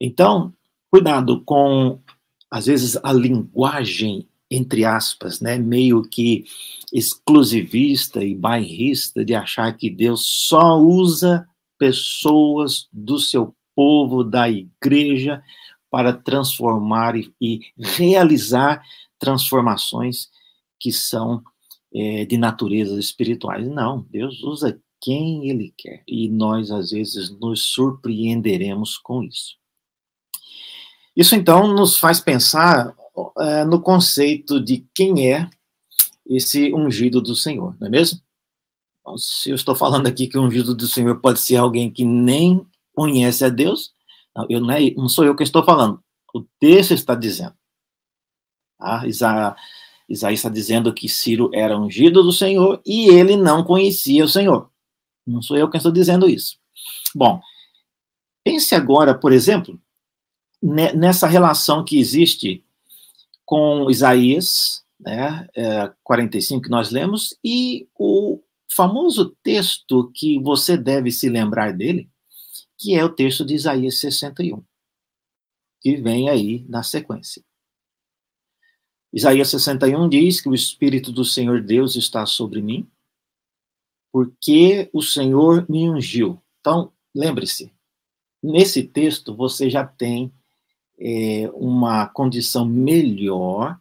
Então, 0.00 0.54
cuidado 0.90 1.44
com, 1.44 2.00
às 2.50 2.64
vezes, 2.64 2.96
a 3.02 3.12
linguagem, 3.12 4.26
entre 4.50 4.86
aspas, 4.86 5.38
né, 5.40 5.58
meio 5.58 6.02
que 6.02 6.44
exclusivista 6.90 8.24
e 8.24 8.34
bairrista, 8.34 9.22
de 9.22 9.34
achar 9.34 9.76
que 9.76 9.90
Deus 9.90 10.26
só 10.48 10.78
usa 10.78 11.46
pessoas 11.78 12.88
do 12.92 13.18
seu 13.18 13.54
povo, 13.74 14.24
da 14.24 14.48
igreja, 14.48 15.42
para 15.90 16.12
transformar 16.12 17.14
e, 17.16 17.60
realizar 17.78 18.82
transformações 19.18 20.28
que 20.78 20.92
são 20.92 21.42
é, 21.94 22.24
de 22.24 22.36
natureza 22.36 22.98
espirituais. 22.98 23.66
Não, 23.66 24.06
Deus 24.10 24.42
usa 24.42 24.80
quem 25.00 25.48
Ele 25.48 25.72
quer 25.76 26.02
e 26.06 26.28
nós, 26.28 26.70
às 26.70 26.90
vezes, 26.90 27.30
nos 27.38 27.62
surpreenderemos 27.62 28.98
com 28.98 29.22
isso. 29.22 29.56
Isso, 31.16 31.34
então, 31.34 31.68
nos 31.68 31.96
faz 31.96 32.20
pensar 32.20 32.94
é, 33.38 33.64
no 33.64 33.80
conceito 33.80 34.60
de 34.60 34.86
quem 34.94 35.32
é 35.32 35.48
esse 36.28 36.74
ungido 36.74 37.22
do 37.22 37.34
Senhor, 37.34 37.76
não 37.80 37.86
é 37.86 37.90
mesmo? 37.90 38.20
Então, 39.06 39.16
se 39.16 39.50
eu 39.50 39.54
estou 39.54 39.76
falando 39.76 40.08
aqui 40.08 40.26
que 40.26 40.36
o 40.36 40.42
ungido 40.42 40.74
do 40.74 40.88
Senhor 40.88 41.20
pode 41.20 41.38
ser 41.38 41.54
alguém 41.54 41.88
que 41.88 42.04
nem 42.04 42.66
conhece 42.92 43.44
a 43.44 43.48
Deus, 43.48 43.92
não, 44.34 44.46
eu 44.50 44.60
não, 44.60 44.70
é, 44.72 44.90
não 44.96 45.08
sou 45.08 45.24
eu 45.24 45.36
que 45.36 45.44
estou 45.44 45.62
falando. 45.62 46.02
O 46.34 46.42
texto 46.58 46.92
está 46.92 47.14
dizendo. 47.14 47.54
Tá? 48.76 49.06
Isaías, 49.06 49.54
Isaías 50.08 50.40
está 50.40 50.48
dizendo 50.48 50.92
que 50.92 51.08
Ciro 51.08 51.50
era 51.54 51.78
ungido 51.78 52.20
do 52.20 52.32
Senhor 52.32 52.82
e 52.84 53.08
ele 53.08 53.36
não 53.36 53.62
conhecia 53.62 54.24
o 54.24 54.28
Senhor. 54.28 54.68
Não 55.24 55.40
sou 55.40 55.56
eu 55.56 55.70
que 55.70 55.76
estou 55.76 55.92
dizendo 55.92 56.28
isso. 56.28 56.58
Bom, 57.14 57.40
pense 58.42 58.74
agora, 58.74 59.16
por 59.16 59.32
exemplo, 59.32 59.80
nessa 60.60 61.28
relação 61.28 61.84
que 61.84 61.96
existe 61.96 62.64
com 63.44 63.88
Isaías, 63.88 64.84
né, 64.98 65.46
é, 65.54 65.92
45 66.02 66.62
que 66.62 66.70
nós 66.70 66.90
lemos, 66.90 67.38
e 67.44 67.88
o 67.96 68.40
famoso 68.68 69.36
texto 69.42 70.10
que 70.14 70.38
você 70.40 70.76
deve 70.76 71.10
se 71.10 71.28
lembrar 71.28 71.72
dele, 71.72 72.10
que 72.78 72.94
é 72.94 73.04
o 73.04 73.12
texto 73.12 73.44
de 73.44 73.54
Isaías 73.54 73.98
61, 73.98 74.62
que 75.80 75.96
vem 75.96 76.28
aí 76.28 76.64
na 76.68 76.82
sequência. 76.82 77.42
Isaías 79.12 79.48
61 79.48 80.08
diz 80.08 80.40
que 80.40 80.48
o 80.48 80.54
Espírito 80.54 81.10
do 81.10 81.24
Senhor 81.24 81.62
Deus 81.62 81.96
está 81.96 82.26
sobre 82.26 82.60
mim, 82.60 82.86
porque 84.12 84.90
o 84.92 85.02
Senhor 85.02 85.64
me 85.70 85.88
ungiu. 85.88 86.42
Então, 86.60 86.92
lembre-se, 87.14 87.72
nesse 88.42 88.82
texto 88.82 89.34
você 89.34 89.70
já 89.70 89.86
tem 89.86 90.32
é, 90.98 91.48
uma 91.54 92.06
condição 92.08 92.66
melhor 92.66 93.78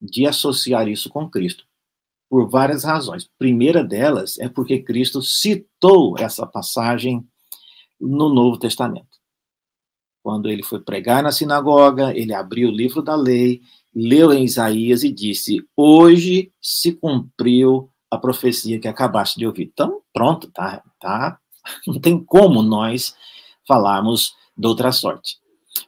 de 0.00 0.26
associar 0.26 0.88
isso 0.88 1.10
com 1.10 1.28
Cristo 1.28 1.69
por 2.30 2.48
várias 2.48 2.84
razões. 2.84 3.28
Primeira 3.36 3.82
delas 3.82 4.38
é 4.38 4.48
porque 4.48 4.78
Cristo 4.78 5.20
citou 5.20 6.14
essa 6.16 6.46
passagem 6.46 7.26
no 8.00 8.32
Novo 8.32 8.56
Testamento. 8.56 9.18
Quando 10.22 10.48
ele 10.48 10.62
foi 10.62 10.78
pregar 10.80 11.24
na 11.24 11.32
sinagoga, 11.32 12.16
ele 12.16 12.32
abriu 12.32 12.68
o 12.68 12.72
livro 12.72 13.02
da 13.02 13.16
lei, 13.16 13.60
leu 13.92 14.32
em 14.32 14.44
Isaías 14.44 15.02
e 15.02 15.10
disse: 15.10 15.66
Hoje 15.76 16.52
se 16.62 16.92
cumpriu 16.92 17.90
a 18.08 18.16
profecia 18.16 18.78
que 18.78 18.86
acabaste 18.86 19.38
de 19.38 19.46
ouvir. 19.46 19.70
Então, 19.72 20.00
pronto, 20.12 20.48
tá, 20.52 20.84
tá. 21.00 21.38
Não 21.86 21.98
tem 21.98 22.22
como 22.22 22.62
nós 22.62 23.14
falarmos 23.66 24.34
de 24.56 24.68
outra 24.68 24.92
sorte. 24.92 25.38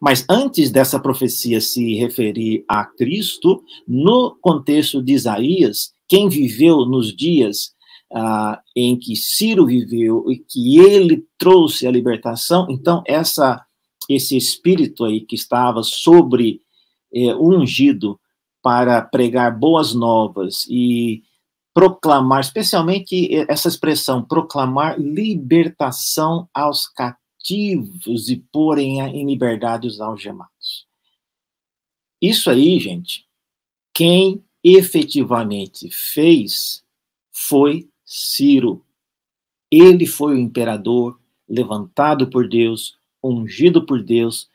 Mas 0.00 0.24
antes 0.28 0.70
dessa 0.70 0.98
profecia 0.98 1.60
se 1.60 1.94
referir 1.94 2.64
a 2.66 2.84
Cristo, 2.84 3.62
no 3.86 4.36
contexto 4.40 5.02
de 5.02 5.12
Isaías, 5.12 5.92
quem 6.12 6.28
viveu 6.28 6.84
nos 6.84 7.16
dias 7.16 7.74
ah, 8.12 8.62
em 8.76 8.98
que 8.98 9.16
Ciro 9.16 9.64
viveu 9.64 10.30
e 10.30 10.36
que 10.36 10.78
ele 10.78 11.26
trouxe 11.38 11.86
a 11.86 11.90
libertação, 11.90 12.66
então 12.68 13.02
essa 13.06 13.64
esse 14.10 14.36
espírito 14.36 15.06
aí 15.06 15.22
que 15.22 15.34
estava 15.34 15.82
sobre 15.82 16.60
eh, 17.14 17.34
ungido 17.36 18.20
para 18.60 19.00
pregar 19.00 19.58
boas 19.58 19.94
novas 19.94 20.66
e 20.68 21.22
proclamar, 21.72 22.40
especialmente 22.40 23.30
essa 23.48 23.68
expressão, 23.68 24.22
proclamar 24.22 25.00
libertação 25.00 26.46
aos 26.52 26.88
cativos 26.88 28.28
e 28.28 28.44
porem 28.52 29.00
em 29.00 29.24
liberdade 29.24 29.86
os 29.86 29.98
algemados. 29.98 30.86
Isso 32.20 32.50
aí, 32.50 32.78
gente, 32.78 33.24
quem 33.94 34.44
efetivamente 34.62 35.90
fez 35.90 36.82
foi 37.30 37.88
Ciro. 38.04 38.84
Ele 39.70 40.06
foi 40.06 40.34
o 40.34 40.38
imperador 40.38 41.18
levantado 41.48 42.28
por 42.28 42.48
Deus, 42.48 42.96
ungido 43.22 43.84
por 43.84 44.02
Deus 44.02 44.48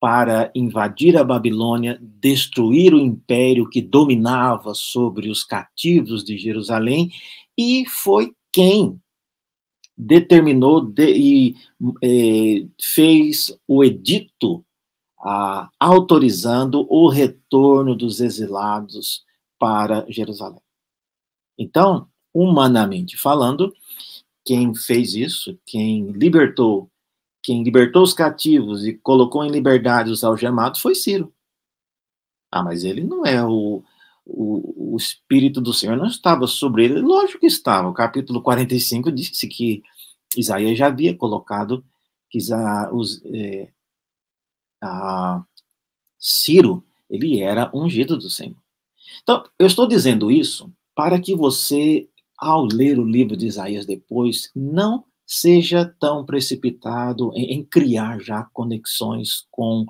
para 0.00 0.50
invadir 0.54 1.16
a 1.16 1.24
Babilônia, 1.24 1.98
destruir 2.02 2.92
o 2.92 3.00
império 3.00 3.68
que 3.70 3.80
dominava 3.80 4.74
sobre 4.74 5.30
os 5.30 5.42
cativos 5.42 6.22
de 6.22 6.36
Jerusalém, 6.36 7.10
e 7.56 7.86
foi 7.88 8.34
quem 8.52 9.00
determinou 9.96 10.80
de, 10.80 11.16
e 11.16 11.56
é, 12.02 12.66
fez 12.78 13.56
o 13.66 13.82
edito 13.82 14.64
autorizando 15.80 16.86
o 16.90 17.08
retorno 17.08 17.96
dos 17.96 18.20
exilados 18.20 19.24
para 19.64 20.04
Jerusalém. 20.10 20.60
Então, 21.56 22.06
humanamente 22.34 23.16
falando, 23.16 23.74
quem 24.44 24.74
fez 24.74 25.14
isso, 25.14 25.58
quem 25.64 26.10
libertou 26.10 26.90
quem 27.42 27.62
libertou 27.62 28.02
os 28.02 28.12
cativos 28.12 28.86
e 28.86 28.92
colocou 28.94 29.42
em 29.42 29.50
liberdade 29.50 30.10
os 30.10 30.22
algemados 30.22 30.80
foi 30.80 30.94
Ciro. 30.94 31.32
Ah, 32.50 32.62
mas 32.62 32.84
ele 32.84 33.04
não 33.04 33.24
é 33.24 33.42
o, 33.42 33.82
o, 34.26 34.94
o, 34.94 34.96
Espírito 34.98 35.62
do 35.62 35.72
Senhor, 35.72 35.96
não 35.96 36.06
estava 36.06 36.46
sobre 36.46 36.84
ele. 36.84 37.00
Lógico 37.00 37.40
que 37.40 37.46
estava. 37.46 37.88
O 37.88 37.94
capítulo 37.94 38.42
45 38.42 39.10
disse 39.12 39.46
que 39.46 39.82
Isaías 40.36 40.76
já 40.76 40.88
havia 40.88 41.16
colocado 41.16 41.82
que 42.30 42.38
os, 42.92 43.22
é, 43.26 43.70
Ciro, 46.18 46.84
ele 47.08 47.40
era 47.40 47.70
ungido 47.74 48.18
do 48.18 48.28
Senhor. 48.28 48.63
Então, 49.22 49.44
eu 49.58 49.66
estou 49.66 49.86
dizendo 49.86 50.30
isso 50.30 50.72
para 50.94 51.20
que 51.20 51.34
você, 51.34 52.08
ao 52.38 52.64
ler 52.64 52.98
o 52.98 53.04
livro 53.04 53.36
de 53.36 53.46
Isaías 53.46 53.86
depois, 53.86 54.50
não 54.54 55.04
seja 55.26 55.94
tão 55.98 56.24
precipitado 56.24 57.32
em, 57.34 57.54
em 57.54 57.64
criar 57.64 58.20
já 58.20 58.44
conexões 58.52 59.46
com 59.50 59.86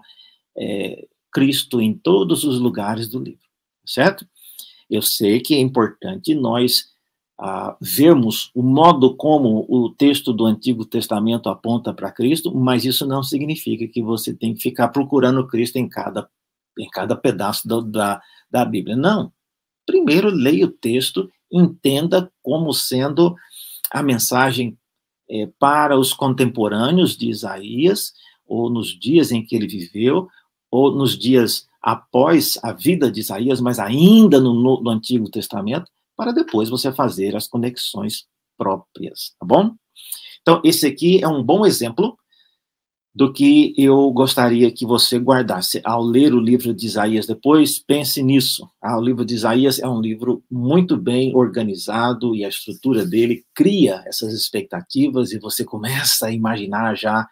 é, 0.56 1.06
Cristo 1.32 1.80
em 1.80 1.92
todos 1.92 2.44
os 2.44 2.60
lugares 2.60 3.08
do 3.08 3.18
livro, 3.18 3.46
certo? 3.84 4.26
Eu 4.88 5.02
sei 5.02 5.40
que 5.40 5.54
é 5.54 5.58
importante 5.58 6.34
nós 6.34 6.94
ah, 7.38 7.76
vermos 7.80 8.50
o 8.54 8.62
modo 8.62 9.16
como 9.16 9.66
o 9.68 9.90
texto 9.90 10.32
do 10.32 10.46
Antigo 10.46 10.84
Testamento 10.84 11.48
aponta 11.48 11.92
para 11.92 12.12
Cristo, 12.12 12.54
mas 12.54 12.84
isso 12.84 13.04
não 13.04 13.22
significa 13.22 13.88
que 13.88 14.02
você 14.02 14.32
tem 14.32 14.54
que 14.54 14.62
ficar 14.62 14.88
procurando 14.88 15.46
Cristo 15.46 15.76
em 15.76 15.88
cada, 15.88 16.28
em 16.78 16.88
cada 16.90 17.16
pedaço 17.16 17.66
do, 17.66 17.82
da, 17.82 18.22
da 18.54 18.64
Bíblia. 18.64 18.94
Não. 18.94 19.32
Primeiro, 19.84 20.30
leia 20.30 20.66
o 20.66 20.70
texto, 20.70 21.28
entenda 21.50 22.30
como 22.40 22.72
sendo 22.72 23.34
a 23.90 24.00
mensagem 24.00 24.78
é, 25.28 25.48
para 25.58 25.98
os 25.98 26.12
contemporâneos 26.12 27.16
de 27.16 27.28
Isaías, 27.28 28.12
ou 28.46 28.70
nos 28.70 28.96
dias 28.96 29.32
em 29.32 29.44
que 29.44 29.56
ele 29.56 29.66
viveu, 29.66 30.28
ou 30.70 30.94
nos 30.94 31.18
dias 31.18 31.66
após 31.82 32.56
a 32.62 32.72
vida 32.72 33.10
de 33.10 33.20
Isaías, 33.20 33.60
mas 33.60 33.80
ainda 33.80 34.38
no, 34.40 34.54
no, 34.54 34.80
no 34.80 34.90
Antigo 34.90 35.28
Testamento, 35.28 35.90
para 36.16 36.30
depois 36.30 36.68
você 36.68 36.92
fazer 36.92 37.34
as 37.34 37.48
conexões 37.48 38.26
próprias, 38.56 39.34
tá 39.40 39.44
bom? 39.44 39.74
Então, 40.42 40.60
esse 40.64 40.86
aqui 40.86 41.22
é 41.22 41.26
um 41.26 41.42
bom 41.42 41.66
exemplo 41.66 42.16
do 43.14 43.32
que 43.32 43.72
eu 43.78 44.10
gostaria 44.10 44.72
que 44.72 44.84
você 44.84 45.18
guardasse. 45.18 45.80
Ao 45.84 46.02
ler 46.02 46.34
o 46.34 46.40
livro 46.40 46.74
de 46.74 46.86
Isaías 46.86 47.26
depois, 47.26 47.78
pense 47.78 48.20
nisso. 48.22 48.68
Ah, 48.82 48.98
o 48.98 49.00
livro 49.00 49.24
de 49.24 49.34
Isaías 49.34 49.78
é 49.78 49.86
um 49.86 50.00
livro 50.00 50.42
muito 50.50 50.96
bem 50.96 51.34
organizado 51.34 52.34
e 52.34 52.44
a 52.44 52.48
estrutura 52.48 53.06
dele 53.06 53.44
cria 53.54 54.02
essas 54.06 54.32
expectativas 54.34 55.30
e 55.30 55.38
você 55.38 55.64
começa 55.64 56.26
a 56.26 56.32
imaginar 56.32 56.96
já 56.96 57.28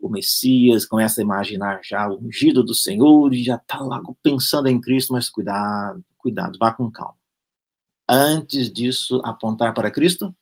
o 0.00 0.08
Messias, 0.08 0.86
começa 0.86 1.20
a 1.20 1.24
imaginar 1.24 1.80
já 1.84 2.08
o 2.08 2.18
ungido 2.24 2.64
do 2.64 2.74
Senhor 2.74 3.34
e 3.34 3.44
já 3.44 3.56
está 3.56 3.78
logo 3.80 4.16
pensando 4.22 4.68
em 4.68 4.80
Cristo, 4.80 5.12
mas 5.12 5.28
cuidado, 5.28 6.02
cuidado, 6.16 6.58
vá 6.58 6.72
com 6.72 6.90
calma. 6.90 7.16
Antes 8.08 8.72
disso 8.72 9.20
apontar 9.22 9.74
para 9.74 9.90
Cristo, 9.90 10.34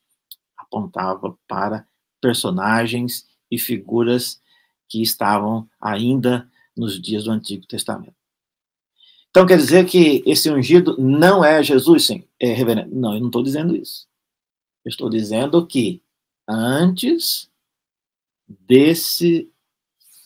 apontava 0.57 1.37
para 1.49 1.85
personagens 2.21 3.27
e 3.51 3.59
figuras 3.59 4.41
que 4.89 5.03
estavam 5.03 5.69
ainda 5.81 6.51
nos 6.77 7.01
dias 7.01 7.25
do 7.25 7.31
Antigo 7.31 7.67
Testamento. 7.67 8.15
Então 9.31 9.47
quer 9.47 9.59
dizer 9.59 9.87
que 9.87 10.23
esse 10.27 10.51
ungido 10.51 10.97
não 10.99 11.45
é 11.45 11.63
Jesus, 11.63 12.07
sim, 12.07 12.25
é 12.41 12.53
reverendo. 12.53 12.95
Não, 12.95 13.15
eu 13.15 13.21
não 13.21 13.27
estou 13.29 13.43
dizendo 13.43 13.77
isso. 13.77 14.09
Eu 14.85 14.89
estou 14.89 15.11
dizendo 15.11 15.67
que 15.67 16.03
antes 16.49 17.51
desse 18.49 19.51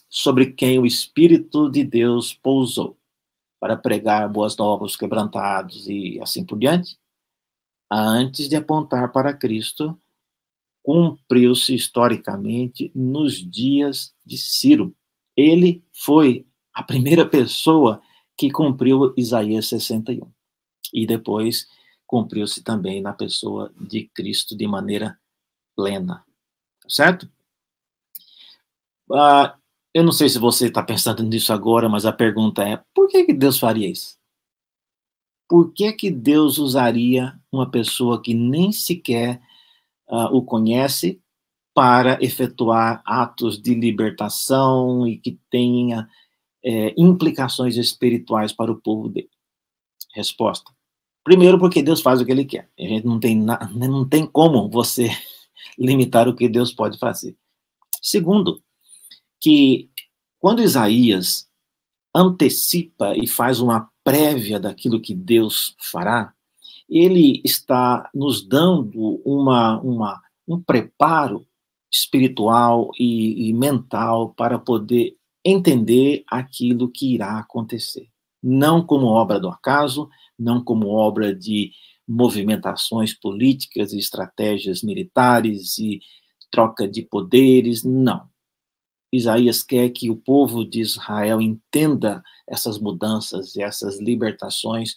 sobre 0.09 0.53
quem 0.53 0.79
o 0.79 0.87
Espírito 0.87 1.71
de 1.71 1.83
Deus 1.83 2.35
pousou 2.35 2.97
para 3.59 3.77
pregar 3.77 4.29
boas 4.29 4.57
novas, 4.57 4.95
quebrantados 4.95 5.89
e 5.89 6.21
assim 6.21 6.45
por 6.45 6.59
diante, 6.59 6.99
antes 7.91 8.49
de 8.49 8.57
apontar 8.57 9.11
para 9.11 9.33
Cristo, 9.33 9.99
cumpriu-se 10.83 11.75
historicamente 11.75 12.91
nos 12.95 13.35
dias 13.35 14.15
de 14.25 14.37
Ciro. 14.37 14.95
Ele 15.37 15.83
foi 15.93 16.47
a 16.75 16.83
primeira 16.83 17.27
pessoa 17.27 18.03
que 18.37 18.51
cumpriu 18.51 19.15
Isaías 19.17 19.69
61. 19.69 20.31
E 20.93 21.07
depois 21.07 21.67
cumpriu-se 22.07 22.63
também 22.63 23.01
na 23.01 23.13
pessoa 23.13 23.73
de 23.81 24.05
Cristo 24.09 24.57
de 24.57 24.67
maneira 24.67 25.19
plena. 25.75 26.25
Certo? 26.89 27.31
Ah, 29.11 29.57
eu 29.95 30.03
não 30.03 30.13
sei 30.13 30.29
se 30.29 30.39
você 30.39 30.67
está 30.67 30.83
pensando 30.83 31.23
nisso 31.23 31.53
agora, 31.53 31.89
mas 31.89 32.05
a 32.05 32.13
pergunta 32.13 32.63
é: 32.67 32.83
por 32.95 33.09
que, 33.09 33.25
que 33.25 33.33
Deus 33.33 33.59
faria 33.59 33.89
isso? 33.89 34.19
Por 35.49 35.73
que, 35.73 35.93
que 35.93 36.11
Deus 36.11 36.59
usaria 36.59 37.39
uma 37.51 37.71
pessoa 37.71 38.21
que 38.21 38.33
nem 38.33 38.73
sequer 38.73 39.41
uh, 40.09 40.35
o 40.35 40.43
conhece 40.43 41.21
para 41.75 42.19
efetuar 42.23 43.03
atos 43.07 43.61
de 43.61 43.75
libertação 43.75 45.07
e 45.07 45.17
que 45.17 45.39
tenha 45.51 46.09
é, 46.65 46.95
implicações 46.97 47.77
espirituais 47.77 48.53
para 48.53 48.71
o 48.71 48.81
povo 48.81 49.09
dele? 49.09 49.31
Resposta. 50.15 50.71
Primeiro, 51.25 51.59
porque 51.59 51.83
Deus 51.83 52.01
faz 52.01 52.21
o 52.21 52.27
que 52.27 52.33
ele 52.33 52.45
quer. 52.45 52.69
A 52.79 52.83
gente 52.83 53.07
não 53.07 53.19
tem, 53.19 53.39
na, 53.39 53.71
não 53.73 54.07
tem 54.07 54.27
como 54.27 54.69
você 54.69 55.09
limitar 55.79 56.29
o 56.29 56.35
que 56.35 56.49
Deus 56.49 56.73
pode 56.73 56.99
fazer. 56.99 57.37
Segundo, 58.03 58.63
que 59.41 59.91
quando 60.39 60.63
Isaías 60.63 61.49
antecipa 62.15 63.15
e 63.17 63.27
faz 63.27 63.61
uma 63.61 63.91
prévia 64.05 64.59
daquilo 64.59 65.01
que 65.01 65.15
Deus 65.15 65.75
fará, 65.79 66.35
ele 66.93 67.41
está 67.43 68.11
nos 68.15 68.47
dando 68.47 69.23
uma, 69.25 69.81
uma, 69.81 70.21
um 70.47 70.61
preparo 70.61 71.47
espiritual 71.91 72.91
e, 72.99 73.49
e 73.49 73.53
mental 73.55 74.35
para 74.35 74.59
poder 74.59 75.17
entender 75.43 76.23
aquilo 76.29 76.91
que 76.91 77.15
irá 77.15 77.39
acontecer. 77.39 78.09
Não 78.43 78.85
como 78.85 79.07
obra 79.07 79.41
do 79.41 79.49
acaso, 79.49 80.09
não 80.39 80.63
como 80.63 80.89
obra 80.89 81.35
de 81.35 81.73
movimentações 82.07 83.15
políticas 83.15 83.95
e 83.95 83.99
estratégias 83.99 84.83
militares 84.83 85.79
e 85.79 86.01
troca 86.51 86.87
de 86.87 87.01
poderes, 87.01 87.83
não. 87.85 88.29
Isaías 89.11 89.63
quer 89.63 89.89
que 89.91 90.11
o 90.11 90.17
povo 90.17 90.63
de 90.63 90.81
Israel 90.81 91.41
entenda 91.41 92.23
essas 92.47 92.79
mudanças 92.79 93.57
e 93.57 93.63
essas 93.63 93.99
libertações 93.99 94.97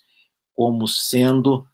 como 0.54 0.88
sendo 0.88 1.66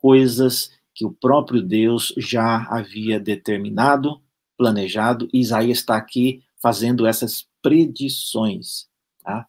coisas 0.00 0.70
que 0.94 1.04
o 1.04 1.12
próprio 1.12 1.62
Deus 1.62 2.12
já 2.16 2.66
havia 2.68 3.18
determinado, 3.18 4.20
planejado, 4.56 5.28
e 5.32 5.40
Isaías 5.40 5.78
está 5.78 5.96
aqui 5.96 6.42
fazendo 6.60 7.06
essas 7.06 7.46
predições. 7.62 8.88
Tá? 9.22 9.46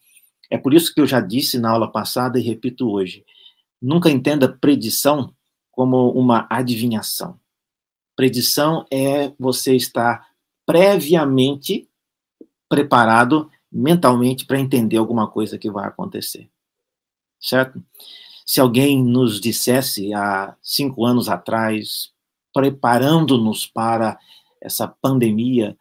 É 0.50 0.58
por 0.58 0.74
isso 0.74 0.94
que 0.94 1.02
eu 1.02 1.08
já 1.08 1.20
disse 1.20 1.60
na 1.60 1.72
aula 1.72 1.92
passada 1.92 2.40
e 2.40 2.44
repito 2.44 2.90
hoje: 2.90 3.26
nunca 3.82 4.10
entenda 4.10 4.48
predição 4.48 5.34
como 5.72 6.12
uma 6.12 6.48
adivinhação. 6.50 7.40
Predição 8.16 8.86
é 8.92 9.34
você 9.40 9.76
estar 9.76 10.30
previamente 10.66 11.90
preparado 12.70 13.50
mentalmente 13.72 14.46
para 14.46 14.60
entender 14.60 14.98
alguma 14.98 15.28
coisa 15.28 15.58
que 15.58 15.72
vai 15.72 15.88
acontecer. 15.88 16.50
Certo? 17.40 17.84
Se 18.52 18.60
alguém 18.60 19.02
nos 19.02 19.40
dissesse 19.40 20.14
há 20.14 20.58
cinco 20.62 21.06
anos 21.06 21.30
atrás, 21.30 22.10
preparando-nos 22.54 23.66
para 23.66 24.20
essa 24.60 24.90
pandemia 24.90 25.78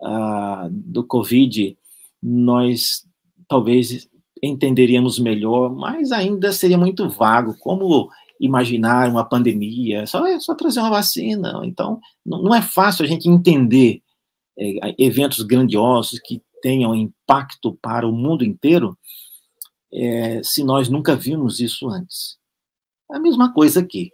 uh, 0.00 0.70
do 0.70 1.04
Covid, 1.04 1.76
nós 2.22 3.04
talvez 3.48 4.08
entenderíamos 4.40 5.18
melhor, 5.18 5.74
mas 5.74 6.12
ainda 6.12 6.52
seria 6.52 6.78
muito 6.78 7.08
vago. 7.08 7.58
Como 7.58 8.08
imaginar 8.38 9.10
uma 9.10 9.24
pandemia? 9.24 10.06
Só 10.06 10.24
é 10.24 10.38
só 10.38 10.54
trazer 10.54 10.78
uma 10.78 10.90
vacina. 10.90 11.62
Então, 11.64 11.98
não 12.24 12.54
é 12.54 12.62
fácil 12.62 13.04
a 13.04 13.08
gente 13.08 13.28
entender 13.28 14.00
é, 14.56 14.94
eventos 14.98 15.42
grandiosos 15.42 16.20
que 16.20 16.40
tenham 16.62 16.94
impacto 16.94 17.76
para 17.82 18.06
o 18.06 18.12
mundo 18.12 18.44
inteiro 18.44 18.96
é, 19.94 20.42
se 20.42 20.64
nós 20.64 20.88
nunca 20.88 21.14
vimos 21.14 21.60
isso 21.60 21.88
antes. 21.88 22.36
A 23.10 23.20
mesma 23.20 23.52
coisa 23.52 23.80
aqui. 23.80 24.10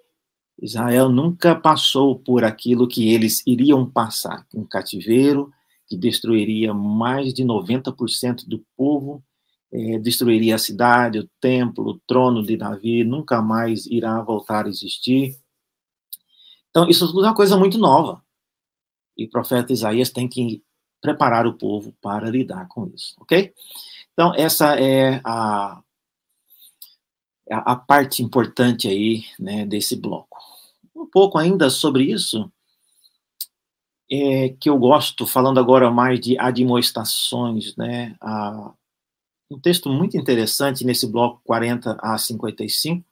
Israel 0.60 1.08
nunca 1.08 1.54
passou 1.54 2.18
por 2.18 2.44
aquilo 2.44 2.86
que 2.86 3.10
eles 3.12 3.42
iriam 3.46 3.90
passar, 3.90 4.46
um 4.54 4.64
cativeiro 4.64 5.50
que 5.86 5.96
destruiria 5.96 6.74
mais 6.74 7.32
de 7.32 7.42
90% 7.42 8.46
do 8.46 8.64
povo, 8.76 9.24
é, 9.72 9.98
destruiria 9.98 10.54
a 10.54 10.58
cidade, 10.58 11.18
o 11.18 11.30
templo, 11.40 11.88
o 11.88 12.00
trono 12.06 12.44
de 12.44 12.56
Davi, 12.56 13.02
nunca 13.02 13.40
mais 13.40 13.86
irá 13.86 14.20
voltar 14.20 14.66
a 14.66 14.68
existir. 14.68 15.36
Então, 16.68 16.88
isso 16.88 17.06
é 17.06 17.26
uma 17.26 17.34
coisa 17.34 17.56
muito 17.56 17.78
nova. 17.78 18.22
E 19.16 19.24
o 19.24 19.30
profeta 19.30 19.72
Isaías 19.72 20.10
tem 20.10 20.28
que 20.28 20.62
preparar 21.00 21.46
o 21.46 21.54
povo 21.54 21.92
para 22.00 22.30
lidar 22.30 22.68
com 22.68 22.86
isso, 22.94 23.14
ok? 23.18 23.52
Então, 24.20 24.34
essa 24.34 24.78
é 24.78 25.18
a, 25.24 25.80
a 27.50 27.74
parte 27.74 28.22
importante 28.22 28.86
aí, 28.86 29.24
né, 29.38 29.64
desse 29.64 29.96
bloco. 29.96 30.36
Um 30.94 31.06
pouco 31.06 31.38
ainda 31.38 31.70
sobre 31.70 32.04
isso, 32.04 32.52
é, 34.12 34.50
que 34.60 34.68
eu 34.68 34.76
gosto, 34.76 35.26
falando 35.26 35.58
agora 35.58 35.90
mais 35.90 36.20
de 36.20 36.38
admoestações, 36.38 37.74
né, 37.76 38.14
a, 38.20 38.74
um 39.50 39.58
texto 39.58 39.88
muito 39.88 40.18
interessante 40.18 40.84
nesse 40.84 41.06
bloco 41.06 41.40
40 41.42 41.96
a 42.02 42.18
55, 42.18 43.02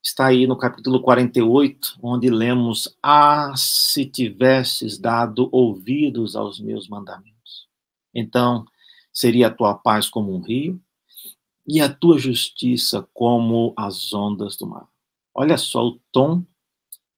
está 0.00 0.26
aí 0.26 0.46
no 0.46 0.56
capítulo 0.56 1.02
48, 1.02 1.98
onde 2.00 2.30
lemos: 2.30 2.96
Ah, 3.02 3.52
se 3.56 4.06
tivesses 4.06 4.98
dado 4.98 5.48
ouvidos 5.50 6.36
aos 6.36 6.60
meus 6.60 6.88
mandamentos. 6.88 7.66
Então, 8.14 8.64
seria 9.16 9.46
a 9.46 9.50
tua 9.50 9.74
paz 9.74 10.10
como 10.10 10.36
um 10.36 10.42
rio 10.42 10.78
e 11.66 11.80
a 11.80 11.90
tua 11.90 12.18
justiça 12.18 13.08
como 13.14 13.72
as 13.74 14.12
ondas 14.12 14.58
do 14.58 14.66
mar. 14.66 14.86
Olha 15.34 15.56
só 15.56 15.86
o 15.86 15.98
tom 16.12 16.44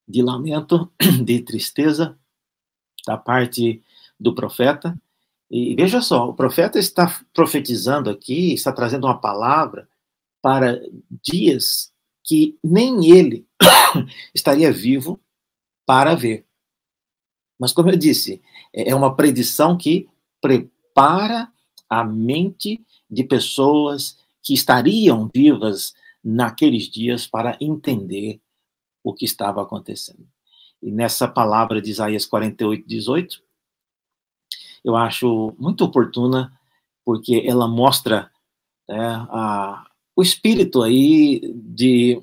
de 0.07 0.21
lamento, 0.21 0.89
de 1.25 1.41
tristeza 1.41 2.17
da 3.05 3.17
parte 3.17 3.83
do 4.17 4.33
profeta. 4.33 4.97
E 5.51 5.75
veja 5.75 6.01
só, 6.01 6.29
o 6.29 6.33
profeta 6.33 6.79
está 6.79 7.21
profetizando 7.33 8.09
aqui, 8.09 8.53
está 8.53 8.71
trazendo 8.71 9.05
uma 9.05 9.19
palavra 9.19 9.89
para 10.41 10.81
dias 11.21 11.91
que 12.23 12.57
nem 12.63 13.11
ele 13.11 13.45
estaria 14.33 14.71
vivo 14.71 15.19
para 15.85 16.15
ver. 16.15 16.45
Mas, 17.59 17.73
como 17.73 17.89
eu 17.89 17.97
disse, 17.97 18.41
é, 18.73 18.95
uma 18.95 19.13
predição 19.17 19.75
que 19.77 20.07
prepara 20.39 21.51
a 21.89 22.03
mente 22.03 22.85
de 23.09 23.23
pessoas 23.23 24.17
que 24.43 24.53
estariam 24.53 25.29
vivas 25.33 25.93
naqueles 26.23 26.89
dias 26.89 27.25
para 27.25 27.57
entender 27.59 28.39
o 29.03 29.13
que 29.13 29.25
estava 29.25 29.61
acontecendo. 29.61 30.27
E 30.81 30.91
nessa 30.91 31.27
palavra 31.27 31.81
de 31.81 31.91
Isaías 31.91 32.25
48, 32.25 32.87
18, 32.87 33.41
eu 34.83 34.95
acho 34.95 35.53
muito 35.57 35.83
oportuna, 35.83 36.57
porque 37.03 37.43
ela 37.45 37.67
mostra 37.67 38.31
né, 38.87 39.27
a, 39.29 39.89
o 40.15 40.21
espírito 40.21 40.81
aí 40.81 41.41
de, 41.55 42.21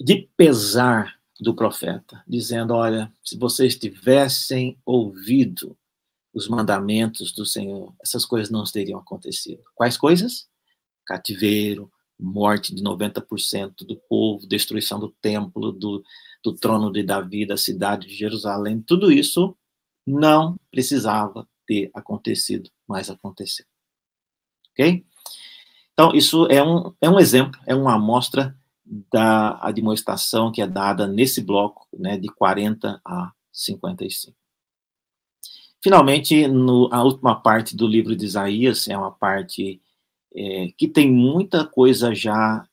de 0.00 0.28
pesar 0.36 1.18
do 1.40 1.54
profeta, 1.54 2.22
dizendo: 2.26 2.74
olha, 2.74 3.12
se 3.22 3.36
vocês 3.36 3.76
tivessem 3.76 4.78
ouvido 4.84 5.76
os 6.34 6.48
mandamentos 6.48 7.32
do 7.32 7.46
Senhor, 7.46 7.94
essas 8.02 8.24
coisas 8.24 8.50
não 8.50 8.64
teriam 8.64 8.98
acontecido. 8.98 9.62
Quais 9.74 9.96
coisas? 9.96 10.48
Cativeiro, 11.06 11.90
morte 12.18 12.74
de 12.74 12.82
90% 12.82 13.86
do 13.86 13.96
povo, 14.08 14.46
destruição 14.46 14.98
do 14.98 15.10
templo, 15.20 15.72
do, 15.72 16.02
do 16.42 16.54
trono 16.54 16.90
de 16.90 17.02
Davi, 17.02 17.46
da 17.46 17.56
cidade 17.56 18.08
de 18.08 18.14
Jerusalém, 18.14 18.80
tudo 18.80 19.12
isso 19.12 19.56
não 20.06 20.58
precisava 20.70 21.48
ter 21.66 21.90
acontecido, 21.94 22.70
mas 22.86 23.08
aconteceu. 23.08 23.64
Ok? 24.72 25.04
Então, 25.92 26.12
isso 26.14 26.46
é 26.46 26.62
um, 26.62 26.92
é 27.00 27.08
um 27.08 27.18
exemplo, 27.18 27.58
é 27.66 27.74
uma 27.74 27.94
amostra 27.94 28.56
da 28.84 29.58
admoestação 29.62 30.52
que 30.52 30.60
é 30.60 30.66
dada 30.66 31.06
nesse 31.06 31.40
bloco, 31.40 31.86
né, 31.96 32.18
de 32.18 32.28
40 32.28 33.00
a 33.04 33.32
55. 33.52 34.36
Finalmente, 35.84 36.48
no, 36.48 36.88
a 36.90 37.02
última 37.02 37.38
parte 37.38 37.76
do 37.76 37.86
livro 37.86 38.16
de 38.16 38.24
Isaías 38.24 38.88
é 38.88 38.96
uma 38.96 39.10
parte 39.10 39.82
é, 40.34 40.72
que 40.78 40.88
tem 40.88 41.12
muita 41.12 41.66
coisa 41.66 42.14
já 42.14 42.66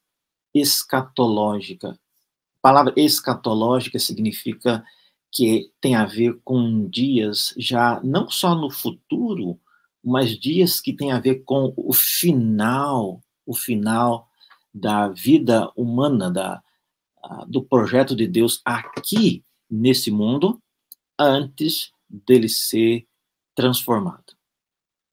escatológica. 0.54 1.90
A 1.90 2.62
palavra 2.62 2.94
escatológica 2.96 4.00
significa 4.00 4.82
que 5.30 5.74
tem 5.82 5.94
a 5.94 6.06
ver 6.06 6.40
com 6.46 6.88
dias 6.88 7.54
já 7.58 8.00
não 8.02 8.30
só 8.30 8.56
no 8.56 8.72
futuro, 8.72 9.60
mas 10.02 10.40
dias 10.40 10.80
que 10.80 10.94
tem 10.94 11.12
a 11.12 11.20
ver 11.20 11.44
com 11.44 11.74
o 11.76 11.92
final, 11.92 13.22
o 13.46 13.54
final 13.54 14.30
da 14.74 15.10
vida 15.10 15.70
humana, 15.76 16.32
da, 16.32 16.64
do 17.46 17.62
projeto 17.62 18.16
de 18.16 18.26
Deus 18.26 18.62
aqui 18.64 19.44
nesse 19.70 20.10
mundo, 20.10 20.62
antes 21.20 21.92
dele 22.26 22.50
ser 22.50 23.08
transformado 23.56 24.34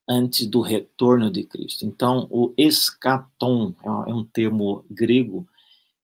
antes 0.08 0.46
do 0.46 0.60
retorno 0.60 1.30
de 1.30 1.44
Cristo. 1.44 1.84
Então, 1.84 2.26
o 2.30 2.54
escatom 2.56 3.74
é 4.06 4.14
um 4.14 4.24
termo 4.24 4.84
grego 4.90 5.46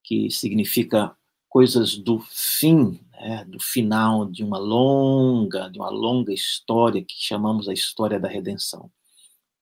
que 0.02 0.30
significa 0.30 1.16
coisas 1.48 1.96
do 1.96 2.18
fim, 2.30 3.00
né, 3.12 3.44
do 3.46 3.58
final 3.58 4.26
de 4.26 4.44
uma 4.44 4.58
longa, 4.58 5.70
de 5.70 5.78
uma 5.78 5.88
longa 5.88 6.32
história 6.34 7.02
que 7.02 7.14
chamamos 7.16 7.68
a 7.68 7.72
história 7.72 8.20
da 8.20 8.28
redenção. 8.28 8.90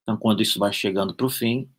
Então, 0.03 0.17
quando 0.17 0.43
isso 0.43 0.59
vai 0.59 0.73
chegando 0.73 1.15
para 1.15 1.27
o 1.27 1.31
fim, 1.31 1.71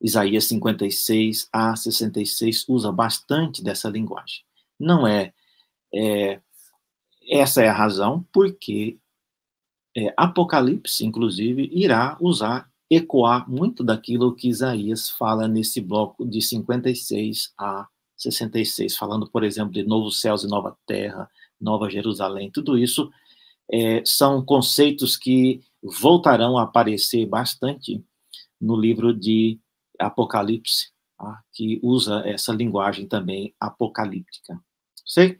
Isaías 0.00 0.44
56 0.44 1.48
a 1.52 1.74
66 1.74 2.68
usa 2.68 2.92
bastante 2.92 3.62
dessa 3.62 3.88
linguagem. 3.88 4.44
Não 4.78 5.06
é, 5.06 5.32
é 5.94 6.40
essa 7.30 7.62
é 7.62 7.68
a 7.68 7.72
razão 7.72 8.26
porque 8.32 8.98
é, 9.96 10.12
Apocalipse, 10.16 11.04
inclusive, 11.04 11.68
irá 11.72 12.16
usar, 12.20 12.70
ecoar 12.88 13.48
muito 13.48 13.84
daquilo 13.84 14.34
que 14.34 14.48
Isaías 14.48 15.10
fala 15.10 15.46
nesse 15.46 15.80
bloco 15.80 16.26
de 16.26 16.42
56 16.42 17.52
a 17.58 17.88
66, 18.16 18.96
falando, 18.96 19.30
por 19.30 19.44
exemplo, 19.44 19.72
de 19.72 19.82
novos 19.82 20.20
céus 20.20 20.44
e 20.44 20.48
nova 20.48 20.76
terra, 20.86 21.28
nova 21.60 21.88
Jerusalém, 21.88 22.50
tudo 22.50 22.76
isso 22.76 23.10
é, 23.70 24.02
são 24.04 24.44
conceitos 24.44 25.16
que 25.16 25.62
voltarão 25.82 26.58
a 26.58 26.64
aparecer 26.64 27.26
bastante 27.26 28.04
no 28.60 28.76
livro 28.76 29.14
de 29.14 29.58
Apocalipse, 29.98 30.90
tá? 31.16 31.40
que 31.52 31.80
usa 31.82 32.22
essa 32.26 32.52
linguagem 32.52 33.06
também 33.06 33.54
apocalíptica. 33.58 34.60
Sei? 35.06 35.38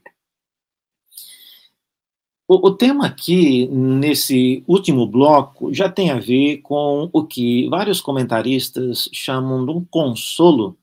O, 2.53 2.67
o, 2.67 2.75
tema 2.75 3.07
aqui, 3.07 3.69
nesse 3.69 4.65
último 4.67 5.07
bloco, 5.07 5.73
já 5.73 5.89
tem 5.89 6.11
a 6.11 6.19
ver 6.19 6.57
com 6.63 7.09
o 7.13 7.25
que 7.25 7.69
vários 7.69 8.01
comentaristas 8.01 9.09
chamam 9.13 9.65
de 9.65 9.71
um 9.71 9.85
consolo 9.85 10.77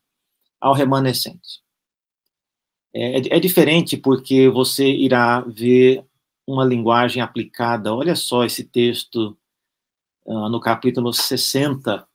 ao 0.58 0.72
remanescente. 0.72 1.60
É, 2.90 3.18
é, 3.18 3.36
é 3.36 3.38
diferente 3.38 3.98
porque 3.98 4.48
você 4.48 4.90
irá 4.90 5.42
ver 5.42 6.02
uma 6.46 6.64
linguagem 6.64 7.20
aplicada. 7.20 7.94
Olha 7.94 8.16
só 8.16 8.44
esse 8.44 8.64
texto 8.64 9.36
uh, 10.24 10.48
no 10.48 10.60
capítulo 10.60 11.12
60. 11.12 12.08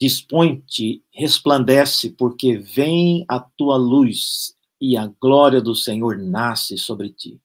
Dispõe-te, 0.00 1.04
resplandece, 1.12 2.12
porque 2.12 2.56
vem 2.56 3.26
a 3.28 3.40
tua 3.40 3.76
luz 3.76 4.56
e 4.80 4.96
a 4.96 5.06
glória 5.20 5.60
do 5.60 5.74
Senhor 5.74 6.16
nasce 6.16 6.78
sobre 6.78 7.10
ti 7.10 7.38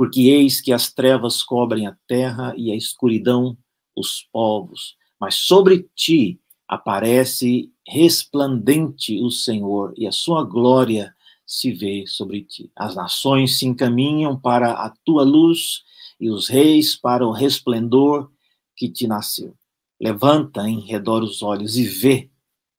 porque 0.00 0.30
eis 0.30 0.62
que 0.62 0.72
as 0.72 0.90
trevas 0.90 1.42
cobrem 1.42 1.86
a 1.86 1.94
terra 2.06 2.54
e 2.56 2.72
a 2.72 2.74
escuridão 2.74 3.54
os 3.94 4.26
povos, 4.32 4.96
mas 5.20 5.34
sobre 5.34 5.90
ti 5.94 6.40
aparece 6.66 7.70
resplandente 7.86 9.20
o 9.20 9.30
Senhor 9.30 9.92
e 9.98 10.06
a 10.06 10.10
sua 10.10 10.42
glória 10.42 11.14
se 11.44 11.70
vê 11.70 12.06
sobre 12.06 12.40
ti. 12.44 12.72
As 12.74 12.94
nações 12.96 13.58
se 13.58 13.66
encaminham 13.66 14.40
para 14.40 14.72
a 14.72 14.88
tua 15.04 15.22
luz 15.22 15.82
e 16.18 16.30
os 16.30 16.48
reis 16.48 16.96
para 16.96 17.26
o 17.26 17.30
resplendor 17.30 18.30
que 18.74 18.88
te 18.88 19.06
nasceu. 19.06 19.54
Levanta 20.00 20.66
em 20.66 20.80
redor 20.80 21.22
os 21.22 21.42
olhos 21.42 21.76
e 21.76 21.84
vê 21.84 22.30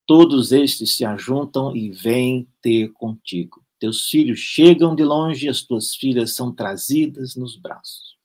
todos 0.07 0.51
estes 0.51 0.95
se 0.95 1.05
ajuntam 1.05 1.75
e 1.75 1.91
vêm 1.91 2.47
ter 2.63 2.91
contigo. 2.93 3.63
Teus 3.81 4.07
filhos 4.07 4.37
chegam 4.37 4.93
de 4.95 5.03
longe, 5.03 5.49
as 5.49 5.63
tuas 5.63 5.95
filhas 5.95 6.35
são 6.35 6.53
trazidas 6.53 7.35
nos 7.35 7.57
braços. 7.57 8.15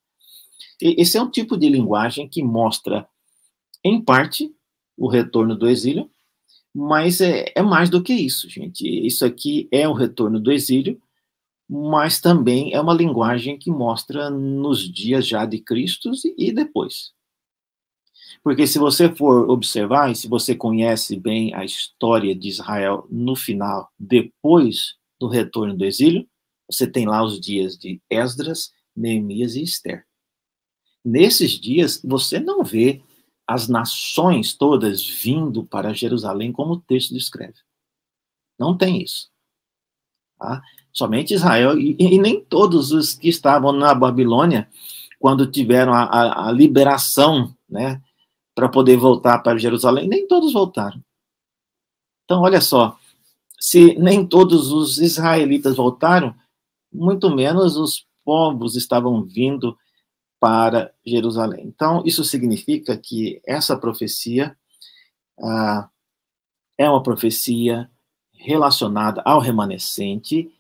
E 0.79 1.01
esse 1.01 1.17
é 1.17 1.23
um 1.23 1.31
tipo 1.31 1.57
de 1.57 1.67
linguagem 1.67 2.29
que 2.29 2.43
mostra, 2.43 3.09
em 3.83 3.99
parte, 3.99 4.55
o 4.99 5.09
retorno 5.09 5.57
do 5.57 5.67
exílio, 5.67 6.11
mas 6.75 7.23
é, 7.23 7.51
é 7.57 7.63
mais 7.63 7.89
do 7.89 8.03
que 8.03 8.13
isso, 8.13 8.51
gente. 8.51 8.87
Isso 8.87 9.25
aqui 9.25 9.67
é 9.73 9.89
o 9.89 9.95
retorno 9.95 10.39
do 10.39 10.53
exílio, 10.53 11.01
mas 11.67 12.21
também 12.21 12.75
é 12.75 12.81
uma 12.81 12.93
linguagem 12.93 13.59
que 13.59 13.71
mostra 13.71 14.29
nos 14.29 14.81
dias 14.81 15.27
já 15.27 15.47
de 15.47 15.59
Cristo 15.59 16.11
e 16.37 16.53
depois. 16.53 17.15
Porque 18.43 18.67
se 18.67 18.79
você 18.79 19.09
for 19.09 19.49
observar, 19.49 20.13
e 20.13 20.15
se 20.15 20.29
você 20.29 20.55
conhece 20.55 21.17
bem 21.17 21.55
a 21.55 21.65
história 21.65 22.35
de 22.35 22.47
Israel 22.47 23.07
no 23.11 23.35
final, 23.35 23.91
depois 23.99 24.97
do 25.19 25.29
retorno 25.29 25.77
do 25.77 25.85
exílio, 25.85 26.29
você 26.71 26.87
tem 26.87 27.07
lá 27.07 27.23
os 27.23 27.41
dias 27.41 27.77
de 27.77 28.01
Esdras, 28.11 28.73
Neemias 28.95 29.55
e 29.55 29.63
Esther. 29.63 30.05
Nesses 31.05 31.53
dias, 31.53 32.01
você 32.03 32.41
não 32.41 32.65
vê 32.65 33.03
as 33.47 33.69
nações 33.69 34.55
todas 34.55 35.07
vindo 35.07 35.65
para 35.65 35.95
Jerusalém, 35.95 36.51
como 36.51 36.75
o 36.75 36.81
texto 36.81 37.15
descreve. 37.15 37.59
Não 38.59 38.77
tem 38.77 39.03
isso. 39.03 39.31
Tá? 40.39 40.61
Somente 40.93 41.35
Israel, 41.35 41.79
e, 41.79 41.97
e, 41.99 42.19
nem 42.19 42.45
todos 42.45 42.91
os 42.91 43.15
que 43.15 43.29
estavam 43.29 43.71
na 43.73 43.95
Babilônia, 43.95 44.69
quando 45.21 45.51
tiveram 45.51 45.93
a, 45.93 46.03
a, 46.05 46.49
a 46.49 46.53
liberação, 46.53 47.55
né, 47.69 48.03
para 48.55 48.69
poder 48.69 48.97
voltar 48.97 49.39
para 49.39 49.59
Jerusalém, 49.59 50.09
nem 50.09 50.27
todos 50.27 50.53
voltaram. 50.53 51.01
Então, 52.25 52.43
olha 52.43 52.61
só, 52.61 52.99
se 53.59 53.95
nem 53.99 54.27
todos 54.27 54.71
os 54.73 54.99
israelitas 54.99 55.77
voltaram, 55.77 56.35
muito 56.93 57.35
menos 57.35 57.77
os 57.77 58.07
povos 58.25 58.77
estavam 58.77 59.25
vindo 59.25 59.77
para 60.41 60.93
Jerusalém. 61.05 61.67
Então, 61.67 62.03
isso 62.05 62.25
significa 62.25 62.97
que 62.97 63.41
essa 63.47 63.77
profecia 63.77 64.57
ah, 65.41 65.89
é 66.79 66.89
uma 66.89 67.03
profecia 67.03 67.91
relacionada 68.33 69.23
ao 69.25 69.41
remanescente 69.41 70.51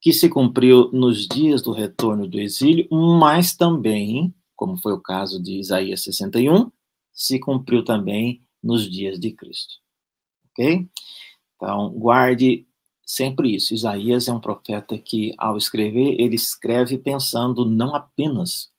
que 0.00 0.12
se 0.12 0.28
cumpriu 0.28 0.90
nos 0.92 1.26
dias 1.26 1.62
do 1.62 1.72
retorno 1.72 2.28
do 2.28 2.38
exílio, 2.38 2.86
mas 2.90 3.56
também, 3.56 4.34
como 4.54 4.76
foi 4.76 4.92
o 4.92 5.00
caso 5.00 5.42
de 5.42 5.58
Isaías 5.58 6.02
61, 6.02 6.70
se 7.12 7.38
cumpriu 7.38 7.82
também 7.82 8.42
nos 8.62 8.90
dias 8.90 9.18
de 9.18 9.32
Cristo. 9.32 9.74
Ok? 10.50 10.88
Então, 11.64 11.88
guarde 11.88 12.66
sempre 13.06 13.54
isso. 13.54 13.72
Isaías 13.72 14.28
é 14.28 14.32
um 14.32 14.38
profeta 14.38 14.98
que, 14.98 15.32
ao 15.38 15.56
escrever, 15.56 16.20
ele 16.20 16.34
escreve 16.34 16.98
pensando 16.98 17.64
não 17.64 17.94
apenas 17.94 18.70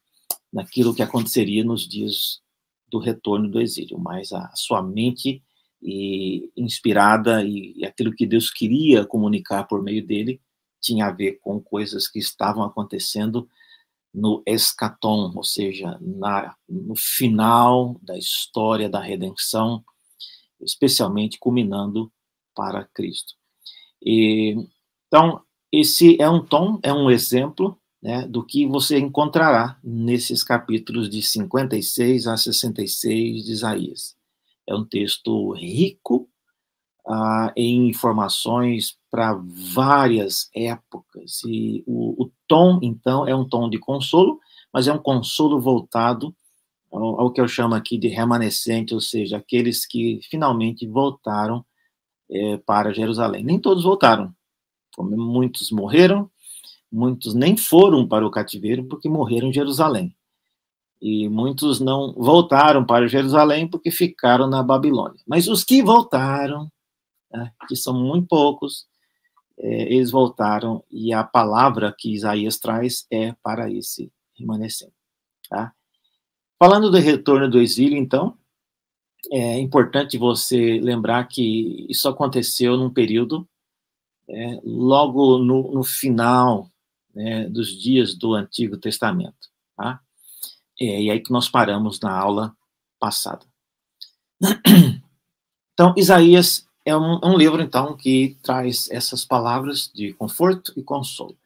naquilo 0.54 0.94
que 0.94 1.02
aconteceria 1.02 1.64
nos 1.64 1.88
dias 1.88 2.42
do 2.88 3.00
retorno 3.00 3.50
do 3.50 3.60
exílio, 3.60 3.98
mas 3.98 4.32
a 4.32 4.52
sua 4.56 4.84
mente 4.84 5.44
e 5.82 6.52
inspirada 6.56 7.44
e, 7.44 7.84
aquilo 7.84 8.14
que 8.14 8.28
Deus 8.28 8.52
queria 8.52 9.04
comunicar 9.04 9.64
por 9.64 9.82
meio 9.82 10.06
dele 10.06 10.40
tinha 10.80 11.08
a 11.08 11.12
ver 11.12 11.40
com 11.42 11.60
coisas 11.60 12.08
que 12.08 12.20
estavam 12.20 12.64
acontecendo 12.64 13.50
no 14.14 14.44
escatom, 14.46 15.34
ou 15.36 15.44
seja, 15.44 15.98
na, 16.00 16.56
no 16.70 16.96
final 16.96 18.00
da 18.04 18.16
história 18.16 18.88
da 18.88 19.00
redenção, 19.00 19.84
especialmente 20.62 21.40
culminando 21.40 22.12
para 22.56 22.86
Cristo. 22.94 23.34
E, 24.02 24.56
então, 25.08 25.42
esse 25.72 26.20
é 26.22 26.30
um 26.30 26.44
tom, 26.44 26.80
é 26.82 26.94
um 26.94 27.10
exemplo 27.12 27.78
né, 28.02 28.28
do 28.28 28.46
que 28.46 28.68
você 28.68 29.00
encontrará 29.00 29.78
nesses 29.84 30.44
capítulos 30.44 31.10
de 31.10 31.22
56 31.22 32.28
a 32.28 32.38
66 32.38 33.46
de 33.46 33.52
Isaías. 33.52 34.16
É 34.68 34.76
um 34.76 34.86
texto 34.86 35.52
rico 35.52 36.30
ah, 37.08 37.52
em 37.56 37.90
informações 37.90 38.98
para 39.12 39.40
várias 39.74 40.50
épocas. 40.56 41.42
E 41.46 41.84
o, 41.86 42.26
o, 42.26 42.32
tom, 42.48 42.80
então, 42.82 43.28
é 43.28 43.36
um 43.36 43.48
tom 43.48 43.70
de 43.70 43.78
consolo, 43.78 44.40
mas 44.74 44.88
é 44.88 44.94
um 44.94 44.98
consolo 44.98 45.60
voltado 45.60 46.36
ao, 46.92 47.22
ao, 47.22 47.32
que 47.32 47.42
eu 47.42 47.48
chamo 47.48 47.76
aqui 47.76 47.98
de 47.98 48.08
remanescente, 48.08 48.94
ou 48.94 49.02
seja, 49.02 49.38
aqueles 49.38 49.86
que 49.86 50.20
finalmente 50.30 50.88
voltaram 50.88 51.66
é, 52.30 52.58
para 52.58 52.94
Jerusalém. 52.94 53.44
Nem 53.44 53.60
todos 53.60 53.84
voltaram, 53.84 54.34
como 54.96 55.16
muitos 55.18 55.72
morreram, 55.72 56.30
muitos 56.92 57.34
nem 57.34 57.58
foram 57.58 58.08
para 58.08 58.26
o 58.26 58.32
cativeiro 58.32 58.86
porque 58.86 59.10
morreram 59.10 59.50
em 59.50 59.54
Jerusalém. 59.54 60.16
E 61.02 61.28
muitos 61.30 61.80
não 61.80 62.14
voltaram 62.14 62.86
para 62.86 63.08
Jerusalém 63.08 63.68
porque 63.68 63.92
ficaram 63.92 64.48
na 64.48 64.64
Babilônia. 64.64 65.22
Mas 65.28 65.48
os 65.48 65.64
que 65.64 65.84
voltaram 65.84 66.72
né, 67.32 67.52
que 67.68 67.76
são 67.76 67.94
muito 67.94 68.28
poucos, 68.28 68.88
é, 69.58 69.94
eles 69.94 70.12
voltaram 70.12 70.84
e 70.90 71.14
a 71.14 71.24
palavra 71.24 71.94
que 71.98 72.14
Isaías 72.14 72.58
traz 72.58 73.06
é 73.12 73.34
para 73.44 73.72
esse 73.72 74.12
remanescente. 74.38 74.94
Tá? 75.50 75.74
Falando 76.58 76.90
do 76.90 76.98
retorno 76.98 77.50
do 77.50 77.60
exílio, 77.60 77.98
então, 77.98 78.38
é 79.32 79.60
importante 79.60 80.18
você 80.18 80.80
lembrar 80.80 81.28
que 81.28 81.86
isso 81.90 82.08
aconteceu 82.08 82.78
num 82.78 82.90
período 82.90 83.48
é, 84.28 84.60
logo 84.64 85.38
no, 85.38 85.72
no 85.72 85.84
final 85.84 86.70
né, 87.14 87.48
dos 87.50 87.80
dias 87.80 88.16
do 88.16 88.34
Antigo 88.34 88.78
Testamento. 88.78 89.50
Tá? 89.76 90.00
É, 90.80 91.02
e 91.04 91.12
aí 91.12 91.20
que 91.20 91.32
nós 91.32 91.50
paramos 91.50 92.00
na 92.00 92.12
aula 92.12 92.56
passada. 93.00 93.46
Então, 95.78 95.94
Isaías 95.98 96.66
é 96.86 96.96
um, 96.96 97.20
um, 97.22 97.38
livro, 97.38 97.62
então, 97.62 97.98
que 97.98 98.38
traz 98.42 98.90
essas 98.90 99.26
palavras 99.26 99.92
de 99.94 100.14
conforto 100.14 100.72
e 100.78 100.82
consolo. 100.82 101.38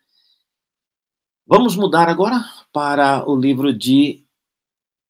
Vamos 1.47 1.75
mudar 1.75 2.07
agora 2.07 2.45
para 2.71 3.27
o 3.27 3.35
livro 3.35 3.73
de 3.73 4.23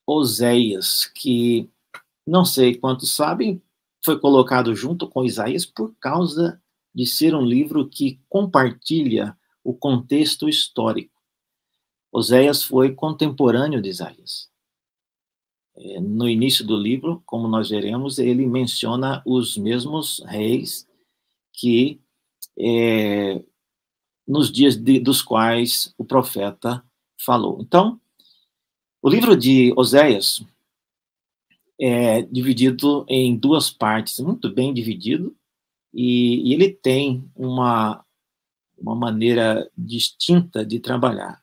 Oséias, 0.08 1.04
que 1.14 1.70
não 2.30 2.46
sei 2.46 2.76
quantos 2.76 3.16
sabem, 3.16 3.62
foi 4.04 4.20
colocado 4.20 4.76
junto 4.76 5.08
com 5.08 5.26
Isaías 5.26 5.66
por 5.66 5.94
causa 5.96 6.62
de 6.94 7.06
ser 7.06 7.36
um 7.36 7.46
livro 7.46 7.88
que 7.88 8.20
compartilha 8.30 9.38
o 9.64 9.74
contexto 9.74 10.48
histórico. 10.48 11.20
Oséias 12.12 12.64
foi 12.64 12.94
contemporâneo 12.94 13.82
de 13.82 13.90
Isaías. 13.90 14.50
É, 15.76 16.00
no 16.00 16.28
início 16.28 16.66
do 16.66 16.76
livro, 16.76 17.22
como 17.26 17.48
nós 17.48 17.70
veremos, 17.70 18.20
ele 18.20 18.46
menciona 18.46 19.22
os 19.26 19.58
mesmos 19.58 20.22
reis 20.26 20.88
que 21.54 22.00
é, 22.58 23.44
nos 24.28 24.52
dias 24.52 24.76
de, 24.76 25.00
dos 25.00 25.22
quais 25.22 25.94
o 25.98 26.06
profeta 26.06 26.84
falou. 27.18 27.60
Então, 27.62 28.00
o 29.02 29.10
livro 29.10 29.36
de 29.36 29.74
Oséias 29.78 30.44
é 31.80 32.22
dividido 32.24 33.06
em 33.08 33.38
duas 33.38 33.70
partes, 33.70 34.20
muito 34.20 34.54
bem 34.54 34.74
dividido, 34.74 35.36
e, 35.94 36.50
e 36.50 36.54
ele 36.54 36.72
tem 36.72 37.30
uma, 37.36 38.04
uma 38.78 38.96
maneira 38.96 39.70
distinta 39.78 40.66
de 40.66 40.80
trabalhar. 40.80 41.42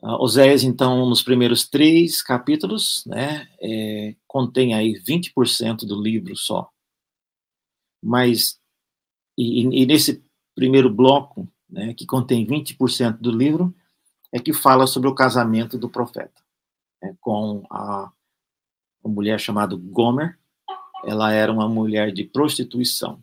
Uh, 0.00 0.22
Oséias, 0.22 0.62
então, 0.62 1.08
nos 1.08 1.22
primeiros 1.22 1.68
três 1.68 2.22
capítulos, 2.22 3.04
né, 3.06 3.48
é, 3.60 4.14
contém 4.26 4.74
aí 4.74 4.94
20% 5.02 5.86
do 5.86 6.00
livro 6.00 6.36
só. 6.36 6.70
Mas, 8.02 8.60
e, 9.36 9.62
e, 9.62 9.86
nesse 9.86 10.24
primeiro 10.54 10.88
bloco, 10.88 11.48
né, 11.68 11.94
que 11.94 12.06
contém 12.06 12.46
20% 12.46 13.18
do 13.18 13.32
livro, 13.32 13.74
é 14.32 14.38
que 14.38 14.52
fala 14.52 14.86
sobre 14.86 15.08
o 15.08 15.14
casamento 15.14 15.78
do 15.78 15.88
profeta 15.88 16.40
né, 17.02 17.16
com 17.20 17.64
a, 17.70 18.12
uma 19.08 19.14
mulher 19.14 19.40
chamada 19.40 19.74
Gomer. 19.74 20.38
Ela 21.04 21.32
era 21.32 21.52
uma 21.52 21.68
mulher 21.68 22.12
de 22.12 22.24
prostituição. 22.24 23.22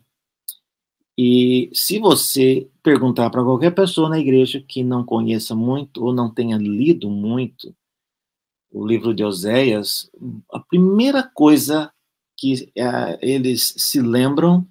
E 1.16 1.70
se 1.72 1.98
você 1.98 2.68
perguntar 2.82 3.30
para 3.30 3.42
qualquer 3.42 3.70
pessoa 3.74 4.08
na 4.08 4.18
igreja 4.18 4.62
que 4.66 4.82
não 4.82 5.04
conheça 5.04 5.54
muito 5.54 6.04
ou 6.04 6.12
não 6.12 6.32
tenha 6.32 6.58
lido 6.58 7.08
muito 7.08 7.74
o 8.70 8.86
livro 8.86 9.14
de 9.14 9.24
Oséias, 9.24 10.10
a 10.52 10.60
primeira 10.60 11.22
coisa 11.22 11.90
que 12.36 12.70
é, 12.76 13.18
eles 13.22 13.74
se 13.78 14.02
lembram, 14.02 14.68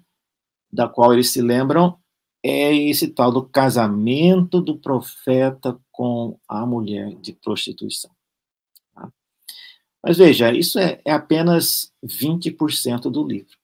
da 0.72 0.88
qual 0.88 1.12
eles 1.12 1.30
se 1.30 1.42
lembram, 1.42 1.98
é 2.44 2.72
esse 2.72 3.08
tal 3.08 3.32
do 3.32 3.42
casamento 3.42 4.60
do 4.60 4.78
profeta 4.78 5.76
com 5.90 6.38
a 6.46 6.64
mulher 6.64 7.16
de 7.16 7.32
prostituição. 7.32 8.15
Mas 10.02 10.18
veja, 10.18 10.52
isso 10.52 10.78
é, 10.78 11.00
é 11.04 11.12
apenas 11.12 11.92
20% 12.04 13.10
do 13.10 13.26
livro. 13.26 13.56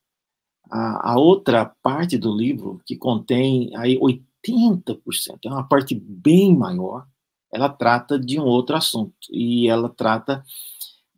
a, 0.71 1.13
a 1.13 1.19
outra 1.19 1.67
parte 1.67 2.17
do 2.17 2.35
livro, 2.35 2.81
que 2.87 2.97
contém 2.97 3.71
aí 3.77 3.99
80%, 3.99 5.39
é 5.45 5.49
uma 5.49 5.69
parte 5.69 5.95
bem 5.95 6.57
maior, 6.57 7.07
ela 7.53 7.69
trata 7.69 8.19
de 8.19 8.41
um 8.41 8.45
outro 8.45 8.75
assunto, 8.75 9.15
e 9.31 9.69
ela 9.69 9.91
trata 9.91 10.43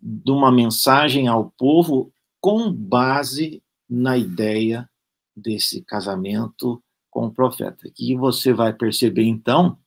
de 0.03 0.31
uma 0.31 0.50
mensagem 0.50 1.29
ao 1.29 1.50
povo 1.57 2.12
com 2.40 2.72
base 2.72 3.62
na 3.88 4.18
ideia 4.18 4.90
desse 5.35 5.83
casamento 5.83 6.83
com 7.09 7.27
o 7.27 7.31
profeta. 7.33 7.88
E 7.98 8.16
você 8.16 8.53
vai 8.53 8.72
perceber, 8.72 9.24
então, 9.24 9.79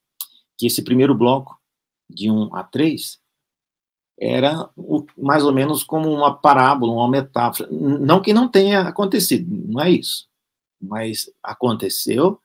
que 0.57 0.65
esse 0.65 0.81
primeiro 0.81 1.13
bloco, 1.13 1.59
de 2.09 2.31
1 2.31 2.55
a 2.55 2.63
3, 2.63 3.19
era 4.19 4.69
mais 5.17 5.43
ou 5.43 5.53
menos 5.53 5.83
como 5.83 6.09
uma 6.11 6.35
parábola, 6.35 6.91
uma 6.91 7.09
metáfora. 7.09 7.69
Não 7.71 8.21
que 8.21 8.33
não 8.33 8.47
tenha 8.47 8.81
acontecido, 8.81 9.47
não 9.67 9.81
é 9.81 9.91
isso. 9.91 10.27
Mas 10.81 11.31
aconteceu 11.43 12.39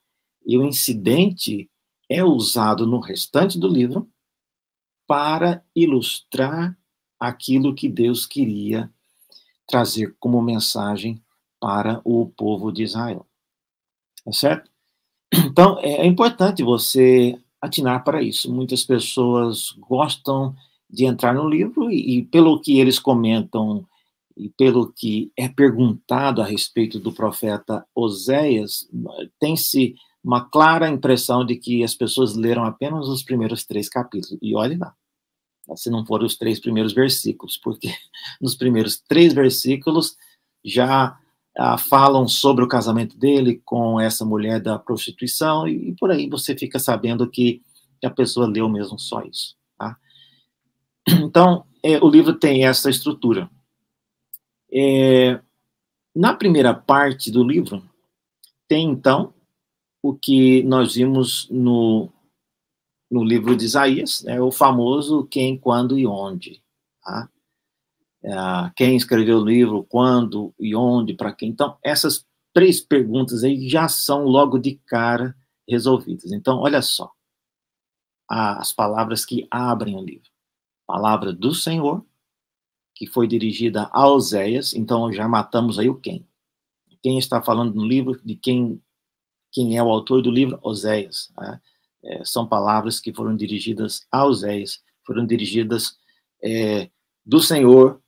e 0.44 0.58
o 0.58 0.64
incidente 0.64 1.70
é 2.08 2.22
usado 2.22 2.87
no 2.87 3.00
restante 3.00 3.58
do 3.58 3.68
livro 3.68 4.08
para 5.06 5.64
ilustrar 5.74 6.76
aquilo 7.18 7.74
que 7.74 7.88
Deus 7.88 8.26
queria 8.26 8.90
trazer 9.66 10.14
como 10.18 10.42
mensagem 10.42 11.22
para 11.61 12.00
o 12.04 12.26
povo 12.26 12.72
de 12.72 12.82
Israel. 12.82 13.26
Tá 14.24 14.32
certo? 14.32 14.70
Então, 15.32 15.78
é 15.78 16.04
importante 16.06 16.62
você 16.62 17.38
atinar 17.61 18.04
para 18.04 18.22
isso. 18.22 18.52
Muitas 18.52 18.85
pessoas 18.85 19.70
gostam 19.78 20.54
de 20.92 21.07
entrar 21.07 21.35
no 21.35 21.48
livro 21.48 21.90
e, 21.90 22.18
e, 22.18 22.22
pelo 22.26 22.61
que 22.61 22.78
eles 22.78 22.98
comentam 22.98 23.87
e 24.37 24.50
pelo 24.50 24.92
que 24.92 25.33
é 25.37 25.48
perguntado 25.48 26.42
a 26.42 26.44
respeito 26.44 26.98
do 26.98 27.12
profeta 27.12 27.87
Oséias, 27.94 28.88
tem-se 29.38 29.94
uma 30.22 30.44
clara 30.48 30.88
impressão 30.88 31.44
de 31.44 31.57
que 31.57 31.83
as 31.83 31.94
pessoas 31.94 32.37
leram 32.37 32.64
apenas 32.64 33.09
os 33.09 33.22
primeiros 33.22 33.64
três 33.64 33.88
capítulos. 33.88 34.38
E 34.40 34.55
olhe 34.55 34.76
lá, 34.76 34.94
se 35.74 35.90
não 35.90 36.05
forem 36.05 36.26
os 36.26 36.37
três 36.37 36.61
primeiros 36.61 36.92
versículos, 36.92 37.57
porque 37.57 37.88
nos 38.40 38.55
primeiros 38.55 39.00
três 39.00 39.33
versículos 39.33 40.16
já 40.64 41.18
ah, 41.57 41.78
falam 41.78 42.28
sobre 42.28 42.64
o 42.64 42.68
casamento 42.68 43.18
dele 43.18 43.61
com 43.64 43.98
essa 44.00 44.24
mulher 44.24 44.61
da 44.61 44.78
prostituição, 44.78 45.66
e, 45.66 45.90
e 45.90 45.94
por 45.96 46.11
aí 46.11 46.28
você 46.28 46.57
fica 46.57 46.78
sabendo 46.78 47.28
que 47.28 47.62
a 48.05 48.11
pessoa 48.11 48.46
leu 48.46 48.68
mesmo 48.68 48.98
só 48.98 49.22
isso. 49.22 49.57
Então, 51.09 51.65
é, 51.83 51.99
o 51.99 52.09
livro 52.09 52.35
tem 52.35 52.65
essa 52.65 52.88
estrutura. 52.88 53.51
É, 54.73 55.41
na 56.15 56.35
primeira 56.35 56.73
parte 56.73 57.31
do 57.31 57.43
livro, 57.43 57.83
tem 58.69 58.88
então 58.88 59.35
o 60.03 60.15
que 60.15 60.62
nós 60.65 60.95
vimos 60.95 61.49
no, 61.51 62.11
no 63.11 63.23
livro 63.23 63.57
de 63.57 63.65
Isaías, 63.65 64.23
né, 64.23 64.41
o 64.41 64.51
famoso 64.51 65.27
quem, 65.27 65.59
quando 65.59 65.99
e 65.99 66.07
onde. 66.07 66.62
Tá? 67.03 67.29
É, 68.25 68.31
quem 68.77 68.97
escreveu 68.97 69.38
o 69.38 69.45
livro, 69.45 69.85
quando 69.88 70.55
e 70.59 70.75
onde, 70.75 71.15
para 71.15 71.33
quem. 71.33 71.51
Então, 71.51 71.77
essas 71.83 72.25
três 72.53 72.81
perguntas 72.81 73.45
aí 73.45 73.69
já 73.69 73.88
são 73.88 74.25
logo 74.25 74.59
de 74.59 74.81
cara 74.87 75.37
resolvidas. 75.69 76.33
Então, 76.33 76.59
olha 76.59 76.83
só, 76.83 77.11
as 78.29 78.73
palavras 78.73 79.25
que 79.25 79.47
abrem 79.51 79.97
o 79.97 80.05
livro. 80.05 80.32
Palavra 80.92 81.33
do 81.33 81.55
Senhor, 81.55 82.05
que 82.94 83.07
foi 83.07 83.26
dirigida 83.26 83.88
a 83.94 84.07
Oséias, 84.07 84.74
então 84.74 85.11
já 85.11 85.26
matamos 85.26 85.78
aí 85.78 85.88
o 85.88 85.94
quem. 85.94 86.28
Quem 87.02 87.16
está 87.16 87.40
falando 87.40 87.74
no 87.74 87.83
livro, 87.83 88.20
de 88.22 88.37
quem, 88.37 88.78
quem 89.50 89.78
é 89.78 89.83
o 89.83 89.88
autor 89.88 90.20
do 90.20 90.31
livro? 90.31 90.59
Oséias. 90.62 91.33
Né? 91.35 91.61
É, 92.05 92.24
são 92.26 92.46
palavras 92.46 93.00
que 93.00 93.11
foram 93.11 93.35
dirigidas 93.35 94.07
a 94.12 94.26
Oséias, 94.26 94.83
foram 95.02 95.24
dirigidas 95.24 95.96
é, 96.44 96.90
do 97.24 97.40
Senhor 97.40 97.98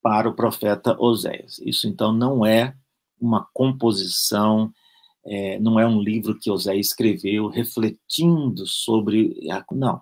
para 0.00 0.26
o 0.26 0.34
profeta 0.34 0.98
Oséias. 0.98 1.58
Isso, 1.58 1.86
então, 1.86 2.14
não 2.14 2.46
é 2.46 2.74
uma 3.20 3.46
composição, 3.52 4.72
é, 5.22 5.60
não 5.60 5.78
é 5.78 5.86
um 5.86 6.00
livro 6.00 6.38
que 6.38 6.50
Oséias 6.50 6.86
escreveu 6.86 7.48
refletindo 7.48 8.66
sobre. 8.66 9.36
Não. 9.70 10.00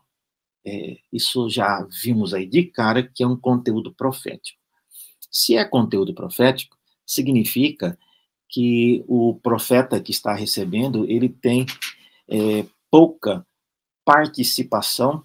É, 0.73 0.99
isso 1.13 1.51
já 1.51 1.85
vimos 2.01 2.33
aí 2.33 2.47
de 2.47 2.63
cara 2.63 3.03
que 3.03 3.25
é 3.25 3.27
um 3.27 3.37
conteúdo 3.37 3.93
profético. 3.93 4.61
Se 5.29 5.57
é 5.57 5.65
conteúdo 5.65 6.15
profético, 6.15 6.77
significa 7.05 7.99
que 8.49 9.05
o 9.09 9.35
profeta 9.43 10.01
que 10.01 10.13
está 10.13 10.33
recebendo, 10.33 11.05
ele 11.11 11.29
tem 11.29 11.67
é, 12.29 12.65
pouca 12.89 13.45
participação 14.05 15.25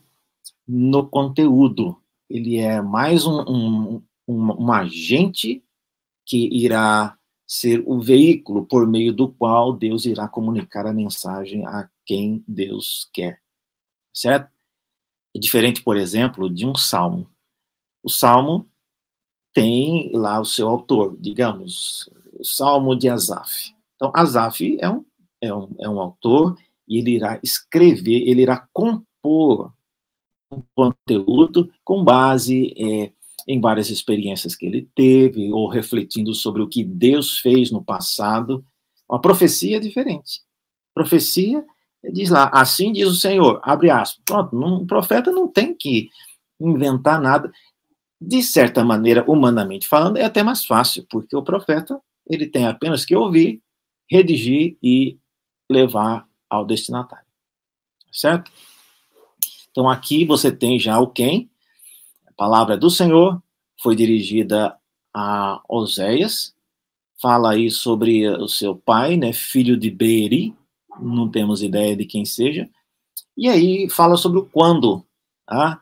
no 0.68 1.08
conteúdo. 1.08 1.96
Ele 2.28 2.58
é 2.58 2.82
mais 2.82 3.26
um, 3.28 3.42
um, 3.42 4.04
um, 4.28 4.66
um 4.66 4.72
agente 4.72 5.64
que 6.26 6.50
irá 6.52 7.16
ser 7.48 7.84
o 7.86 8.00
veículo 8.00 8.66
por 8.66 8.88
meio 8.88 9.14
do 9.14 9.32
qual 9.32 9.72
Deus 9.74 10.06
irá 10.06 10.28
comunicar 10.28 10.88
a 10.88 10.94
mensagem 10.94 11.68
a 11.68 11.88
quem 12.04 12.44
Deus 12.48 13.08
quer. 13.14 13.40
Certo? 14.12 14.55
É 15.36 15.40
diferente, 15.40 15.84
por 15.84 15.98
exemplo, 15.98 16.50
de 16.50 16.66
um 16.66 16.76
salmo. 16.76 17.30
O 18.02 18.10
salmo 18.10 18.70
tem 19.54 20.10
lá 20.14 20.40
o 20.40 20.46
seu 20.46 20.70
autor, 20.70 21.18
digamos, 21.20 22.10
o 22.40 22.46
salmo 22.46 22.96
de 22.96 23.10
Asaf. 23.10 23.76
Então, 23.96 24.12
Asaf 24.16 24.78
é 24.80 24.90
um, 24.90 25.06
é 25.42 25.54
um, 25.54 25.76
é 25.80 25.90
um 25.90 26.00
autor 26.00 26.58
e 26.88 27.00
ele 27.00 27.16
irá 27.16 27.38
escrever, 27.44 28.28
ele 28.28 28.44
irá 28.44 28.66
compor 28.72 29.74
um 30.52 30.62
conteúdo 30.74 31.70
com 31.84 32.04
base 32.04 32.74
é, 32.78 33.12
em 33.48 33.60
várias 33.60 33.90
experiências 33.90 34.56
que 34.56 34.66
ele 34.66 34.90
teve, 34.96 35.52
ou 35.52 35.68
refletindo 35.68 36.34
sobre 36.34 36.62
o 36.62 36.70
que 36.70 36.84
Deus 36.84 37.40
fez 37.40 37.72
no 37.72 37.84
passado. 37.84 38.66
Uma 39.10 39.20
profecia 39.20 39.78
é 39.78 39.80
diferente. 39.82 40.42
Profecia 40.94 41.66
diz 42.12 42.30
lá, 42.30 42.50
assim 42.54 42.92
diz 42.92 43.08
o 43.08 43.16
Senhor, 43.16 43.60
abre 43.64 43.90
aspas. 43.90 44.22
Pronto, 44.26 44.56
um 44.56 44.86
profeta 44.86 45.32
não 45.32 45.48
tem 45.48 45.74
que 45.74 46.10
inventar 46.60 47.22
nada. 47.22 47.52
De 48.20 48.42
certa 48.42 48.84
maneira, 48.84 49.24
humanamente 49.28 49.88
falando, 49.88 50.18
é 50.18 50.24
até 50.24 50.42
mais 50.42 50.66
fácil, 50.66 51.06
porque 51.10 51.36
o 51.36 51.44
profeta 51.44 52.00
ele 52.28 52.48
tem 52.48 52.66
apenas 52.66 53.06
que 53.06 53.16
ouvir, 53.16 53.62
redigir 54.10 54.78
e 54.82 55.18
levar 55.70 56.28
ao 56.50 56.66
destinatário. 56.66 57.26
Certo? 58.12 58.52
Então 59.70 59.90
aqui 59.90 60.26
você 60.26 60.52
tem 60.52 60.80
já 60.80 61.00
o 61.00 61.08
quem, 61.08 61.50
palavra 62.36 62.78
do 62.78 62.90
Senhor, 62.90 63.42
foi 63.82 63.96
dirigida 63.96 64.78
a 65.14 65.62
Oséias, 65.68 66.56
fala 67.22 67.54
aí 67.54 67.72
sobre 67.72 68.28
o 68.28 68.48
seu 68.48 68.76
pai, 68.76 69.18
né, 69.18 69.32
filho 69.34 69.78
de 69.78 69.90
Beeri, 69.90 70.54
não 71.02 71.30
temos 71.30 71.62
ideia 71.62 71.96
de 71.96 72.06
quem 72.06 72.26
seja, 72.26 72.70
e 73.38 73.48
aí 73.50 73.90
fala 73.90 74.18
sobre 74.18 74.40
o 74.40 74.46
quando, 74.46 75.06
tá? 75.46 75.82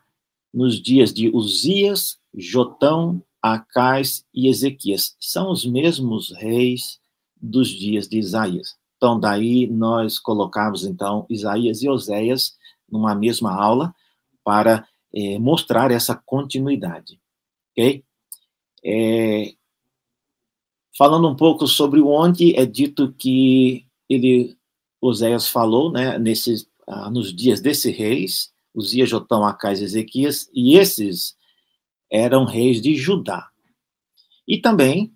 nos 0.54 0.80
dias 0.80 1.12
de 1.12 1.28
Uzias, 1.28 2.18
Jotão, 2.32 3.20
Acais 3.42 4.24
e 4.32 4.48
Ezequias. 4.48 5.16
São 5.18 5.50
os 5.50 5.66
mesmos 5.66 6.32
reis 6.36 7.00
dos 7.36 7.68
dias 7.68 8.08
de 8.08 8.18
Isaías. 8.18 8.76
Então, 8.96 9.18
daí 9.18 9.66
nós 9.66 10.18
colocamos, 10.18 10.84
então, 10.84 11.26
Isaías 11.28 11.82
e 11.82 11.88
Oséias 11.88 12.56
numa 12.88 13.14
mesma 13.14 13.52
aula 13.52 13.94
para 14.44 14.86
é, 15.12 15.38
mostrar 15.38 15.90
essa 15.90 16.14
continuidade, 16.14 17.20
ok? 17.72 18.04
É, 18.84 19.54
falando 20.96 21.28
um 21.28 21.34
pouco 21.34 21.66
sobre 21.66 22.00
onde 22.00 22.54
é 22.56 22.64
dito 22.64 23.12
que 23.12 23.86
ele, 24.08 24.56
Oséias 25.06 25.48
falou, 25.48 25.90
né, 25.92 26.18
nesses, 26.18 26.66
ah, 26.86 27.10
nos 27.10 27.34
dias 27.34 27.60
desses 27.60 27.96
reis, 27.96 28.52
Uzias, 28.74 29.08
Jotão, 29.08 29.44
Acais 29.44 29.80
e 29.80 29.84
Ezequias, 29.84 30.48
e 30.52 30.76
esses 30.76 31.36
eram 32.10 32.44
reis 32.44 32.80
de 32.80 32.96
Judá. 32.96 33.48
E 34.46 34.58
também, 34.58 35.12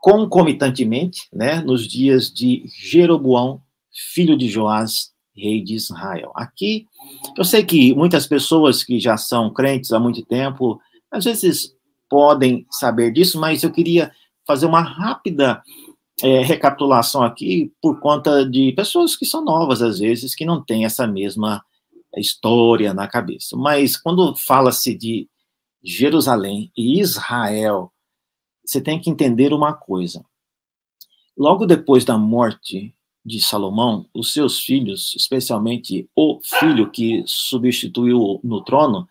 concomitantemente, 0.00 1.28
né, 1.32 1.60
nos 1.60 1.86
dias 1.86 2.32
de 2.32 2.64
Jeroboão, 2.66 3.62
filho 4.14 4.36
de 4.36 4.48
Joás, 4.48 5.12
rei 5.34 5.62
de 5.62 5.74
Israel. 5.74 6.32
Aqui, 6.34 6.86
eu 7.36 7.44
sei 7.44 7.62
que 7.62 7.94
muitas 7.94 8.26
pessoas 8.26 8.82
que 8.82 8.98
já 8.98 9.16
são 9.16 9.52
crentes 9.52 9.92
há 9.92 10.00
muito 10.00 10.24
tempo, 10.24 10.80
às 11.10 11.24
vezes 11.24 11.74
podem 12.08 12.66
saber 12.70 13.12
disso, 13.12 13.38
mas 13.38 13.62
eu 13.62 13.70
queria 13.70 14.10
fazer 14.46 14.66
uma 14.66 14.80
rápida 14.80 15.62
é, 16.22 16.40
recapitulação 16.42 17.22
aqui 17.22 17.72
por 17.80 18.00
conta 18.00 18.48
de 18.48 18.72
pessoas 18.72 19.16
que 19.16 19.26
são 19.26 19.44
novas, 19.44 19.82
às 19.82 19.98
vezes, 19.98 20.34
que 20.34 20.44
não 20.44 20.62
têm 20.62 20.84
essa 20.84 21.06
mesma 21.06 21.64
história 22.16 22.94
na 22.94 23.06
cabeça. 23.06 23.56
Mas 23.56 23.96
quando 23.96 24.34
fala-se 24.34 24.94
de 24.94 25.28
Jerusalém 25.82 26.72
e 26.76 27.00
Israel, 27.00 27.92
você 28.64 28.80
tem 28.80 29.00
que 29.00 29.10
entender 29.10 29.52
uma 29.52 29.72
coisa. 29.72 30.24
logo 31.36 31.66
depois 31.66 32.04
da 32.04 32.16
morte 32.16 32.94
de 33.24 33.40
Salomão, 33.40 34.06
os 34.14 34.32
seus 34.32 34.60
filhos, 34.60 35.12
especialmente 35.16 36.08
o 36.16 36.40
filho 36.42 36.90
que 36.90 37.22
substituiu 37.26 38.40
no 38.42 38.62
trono, 38.62 39.06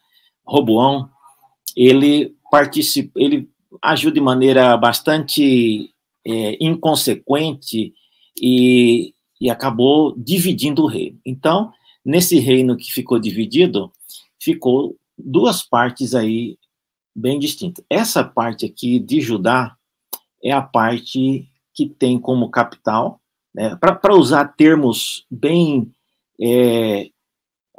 Roboão, 0.46 1.10
ele 1.76 2.36
participa, 2.50 3.20
ele 3.20 3.50
agiu 3.82 4.10
de 4.12 4.22
maneira 4.22 4.76
bastante 4.78 5.94
é, 6.26 6.58
inconsequente 6.64 7.94
e, 8.42 9.14
e 9.40 9.50
acabou 9.50 10.14
dividindo 10.18 10.84
o 10.84 10.88
reino. 10.88 11.20
Então, 11.26 11.72
nesse 12.04 12.40
reino 12.40 12.78
que 12.78 12.92
ficou 12.92 13.20
dividido, 13.20 13.92
ficou 14.40 14.98
duas 15.18 15.64
partes 15.64 16.14
aí 16.16 16.58
bem 17.16 17.40
distintas. 17.40 17.86
Essa 17.90 18.24
parte 18.24 18.66
aqui 18.66 19.00
de 19.00 19.22
Judá 19.22 19.76
é 20.44 20.52
a 20.52 20.62
parte 20.62 21.48
que 21.74 21.88
tem 21.88 22.20
como 22.20 22.50
capital 22.50 23.22
né? 23.56 23.74
Para 23.78 24.14
usar 24.14 24.54
termos 24.58 25.26
bem 25.32 25.90
é, 26.42 27.10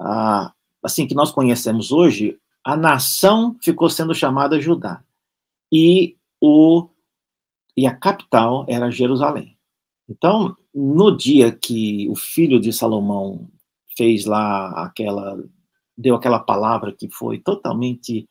a, 0.01 0.51
assim 0.83 1.07
que 1.07 1.15
nós 1.15 1.31
conhecemos 1.31 1.93
hoje, 1.93 2.39
a 2.65 2.75
nação 2.75 3.55
ficou 3.63 3.91
sendo 3.91 4.15
chamada 4.15 4.59
Judá 4.59 5.05
e 5.71 6.17
o 6.41 6.89
e 7.77 7.87
a 7.87 7.95
capital 7.95 8.65
era 8.69 8.91
Jerusalém. 8.91 9.57
Então, 10.09 10.57
no 10.75 11.17
dia 11.17 11.53
que 11.53 12.09
o 12.09 12.17
filho 12.17 12.61
de 12.61 12.73
Salomão 12.73 13.49
fez 13.97 14.25
lá 14.25 14.71
aquela 14.85 15.39
deu 15.97 16.15
aquela 16.15 16.39
palavra 16.39 16.93
que 16.93 17.09
foi 17.09 17.39
totalmente 17.39 18.29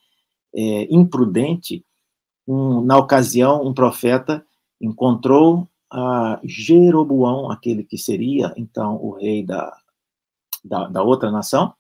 é, 0.54 0.88
imprudente, 0.93 1.84
um, 2.48 2.82
na 2.82 2.96
ocasião 2.98 3.66
um 3.66 3.74
profeta 3.74 4.46
encontrou 4.80 5.68
a 5.91 6.39
Jeroboão, 6.43 7.50
aquele 7.50 7.84
que 7.84 7.98
seria 7.98 8.54
então 8.56 8.98
o 9.04 9.12
rei 9.12 9.43
da, 9.43 9.76
da, 10.64 10.88
da 10.88 11.04
outra 11.04 11.32
nação, 11.32 11.74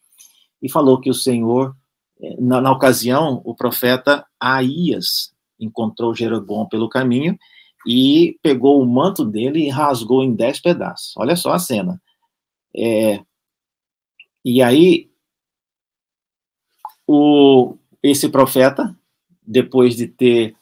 e 0.61 0.69
falou 0.69 0.99
que 0.99 1.09
o 1.09 1.13
Senhor, 1.13 1.75
eh, 2.19 2.35
na, 2.39 2.61
na, 2.61 2.71
ocasião, 2.71 3.41
o 3.43 3.53
profeta 3.53 4.25
Aías 4.39 5.33
encontrou 5.59 6.15
Jeroboão 6.15 6.67
pelo 6.67 6.89
caminho 6.89 7.37
e 7.85 8.37
pegou 8.41 8.81
o 8.81 8.85
manto 8.85 9.23
dele 9.23 9.65
e 9.65 9.69
rasgou 9.69 10.23
em 10.23 10.33
dez 10.33 10.59
pedaços. 10.59 11.13
Olha 11.17 11.35
só 11.35 11.53
a 11.53 11.59
cena. 11.59 12.01
É, 12.75 13.23
e 14.43 14.61
aí, 14.61 15.09
o, 17.07 17.77
esse 18.01 18.29
profeta, 18.29 18.97
depois 19.45 19.95
de 19.95 20.07
ter 20.07 20.55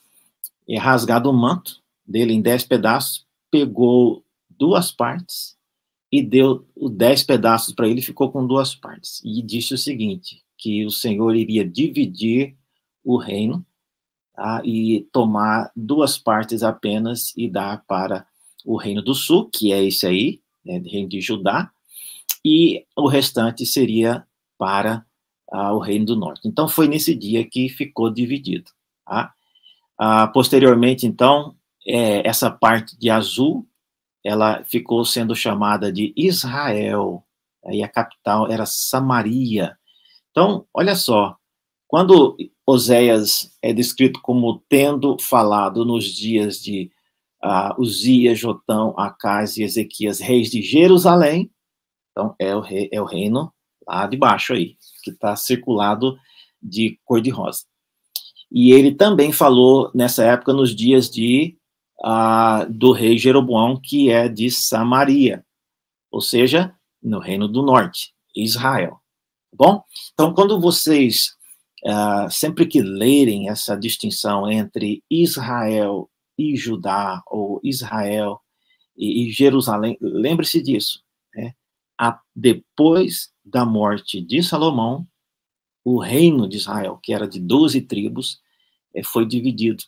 é, 0.68 0.78
rasgado 0.78 1.30
o 1.30 1.34
manto 1.34 1.82
dele 2.06 2.34
em 2.34 2.42
dez 2.42 2.64
pedaços, 2.64 3.26
pegou 3.50 4.24
duas 4.50 4.92
partes 4.92 5.58
e 6.12 6.22
deu 6.22 6.68
dez 6.92 7.24
pedaços 7.24 7.74
para 7.74 7.88
ele, 7.88 8.02
ficou 8.02 8.32
com 8.32 8.46
duas 8.46 8.76
partes. 8.76 9.22
E 9.24 9.42
disse 9.42 9.74
o 9.74 9.78
seguinte: 9.78 10.44
que 10.58 10.86
o 10.86 10.92
Senhor 10.92 11.36
iria 11.36 11.68
dividir 11.68 12.56
o 13.04 13.18
reino 13.18 13.66
tá, 14.36 14.62
e 14.64 15.08
tomar 15.12 15.72
duas 15.76 16.18
partes 16.18 16.64
apenas 16.64 17.34
e 17.38 17.50
dar 17.50 17.84
para 17.86 18.26
o 18.66 18.78
reino 18.78 19.02
do 19.02 19.14
sul, 19.14 19.50
que 19.50 19.72
é 19.72 19.84
esse 19.84 20.06
aí, 20.08 20.42
né, 20.66 20.82
reino 20.86 21.10
de 21.10 21.22
Judá, 21.22 21.72
e 22.44 22.86
o 22.96 23.08
restante 23.08 23.66
seria 23.66 24.26
para 24.58 25.06
ah, 25.52 25.74
o 25.74 25.80
reino 25.80 26.06
do 26.06 26.16
norte. 26.16 26.48
Então 26.48 26.68
foi 26.68 26.88
nesse 26.88 27.14
dia 27.16 27.48
que 27.48 27.70
ficou 27.70 28.10
dividido. 28.10 28.72
Tá? 29.06 29.34
Ah, 29.98 30.28
posteriormente, 30.28 31.06
então, 31.06 31.56
é, 31.86 32.28
essa 32.28 32.50
parte 32.50 32.98
de 32.98 33.10
azul, 33.10 33.68
ela 34.24 34.64
ficou 34.64 35.04
sendo 35.06 35.36
chamada 35.36 35.92
de 35.92 36.14
Israel, 36.16 37.24
e 37.72 37.84
a 37.84 37.88
capital 37.88 38.52
era 38.52 38.66
Samaria. 38.66 39.78
Então, 40.32 40.66
olha 40.74 40.96
só, 40.96 41.38
quando 41.94 42.36
Oséias 42.66 43.56
é 43.62 43.72
descrito 43.72 44.20
como 44.20 44.64
tendo 44.68 45.16
falado 45.20 45.86
nos 45.86 46.06
dias 46.06 46.58
de 46.60 46.92
uh, 47.46 47.80
Uzias, 47.80 48.40
Jotão, 48.40 48.96
Acás 48.98 49.58
e 49.58 49.64
Ezequias, 49.64 50.20
reis 50.20 50.50
de 50.50 50.64
Jerusalém, 50.64 51.52
então 52.10 52.34
é 52.40 52.56
o, 52.56 52.62
rei, 52.62 52.90
é 52.92 53.00
o 53.00 53.06
reino 53.06 53.54
lá 53.88 54.08
de 54.08 54.18
baixo 54.18 54.54
aí, 54.54 54.76
que 55.04 55.12
está 55.12 55.36
circulado 55.36 56.18
de 56.60 57.00
cor-de-rosa. 57.06 57.62
E 58.52 58.72
ele 58.72 58.96
também 58.96 59.32
falou 59.32 59.92
nessa 59.94 60.24
época 60.24 60.52
nos 60.52 60.76
dias 60.76 61.08
de 61.12 61.56
ah, 62.04 62.66
do 62.72 62.92
rei 62.92 63.20
Jeroboão, 63.20 63.80
que 63.80 64.10
é 64.10 64.28
de 64.28 64.50
Samaria, 64.50 65.46
ou 66.10 66.22
seja, 66.22 66.74
no 67.04 67.20
reino 67.20 67.48
do 67.48 67.62
norte, 67.62 68.16
Israel. 68.36 69.00
Tá 69.52 69.58
bom? 69.58 69.84
Então, 70.16 70.34
quando 70.34 70.60
vocês, 70.60 71.38
ah, 71.86 72.28
sempre 72.30 72.66
que 72.66 72.82
lerem 72.82 73.50
essa 73.50 73.76
distinção 73.76 74.50
entre 74.50 75.04
Israel 75.10 76.10
e 76.38 76.56
Judá, 76.56 77.22
ou 77.28 77.60
Israel 77.64 78.40
e, 78.98 79.28
e 79.28 79.32
Jerusalém, 79.32 79.98
lembre-se 80.02 80.62
disso. 80.62 81.04
Né? 81.36 81.54
A, 82.00 82.20
depois 82.36 83.32
da 83.44 83.66
morte 83.66 84.22
de 84.22 84.42
Salomão, 84.42 85.08
o 85.86 86.00
reino 86.00 86.48
de 86.48 86.58
Israel, 86.58 87.00
que 87.02 87.14
era 87.14 87.28
de 87.28 87.40
12 87.40 87.82
tribos, 87.82 88.40
eh, 88.96 89.04
foi 89.04 89.26
dividido 89.26 89.84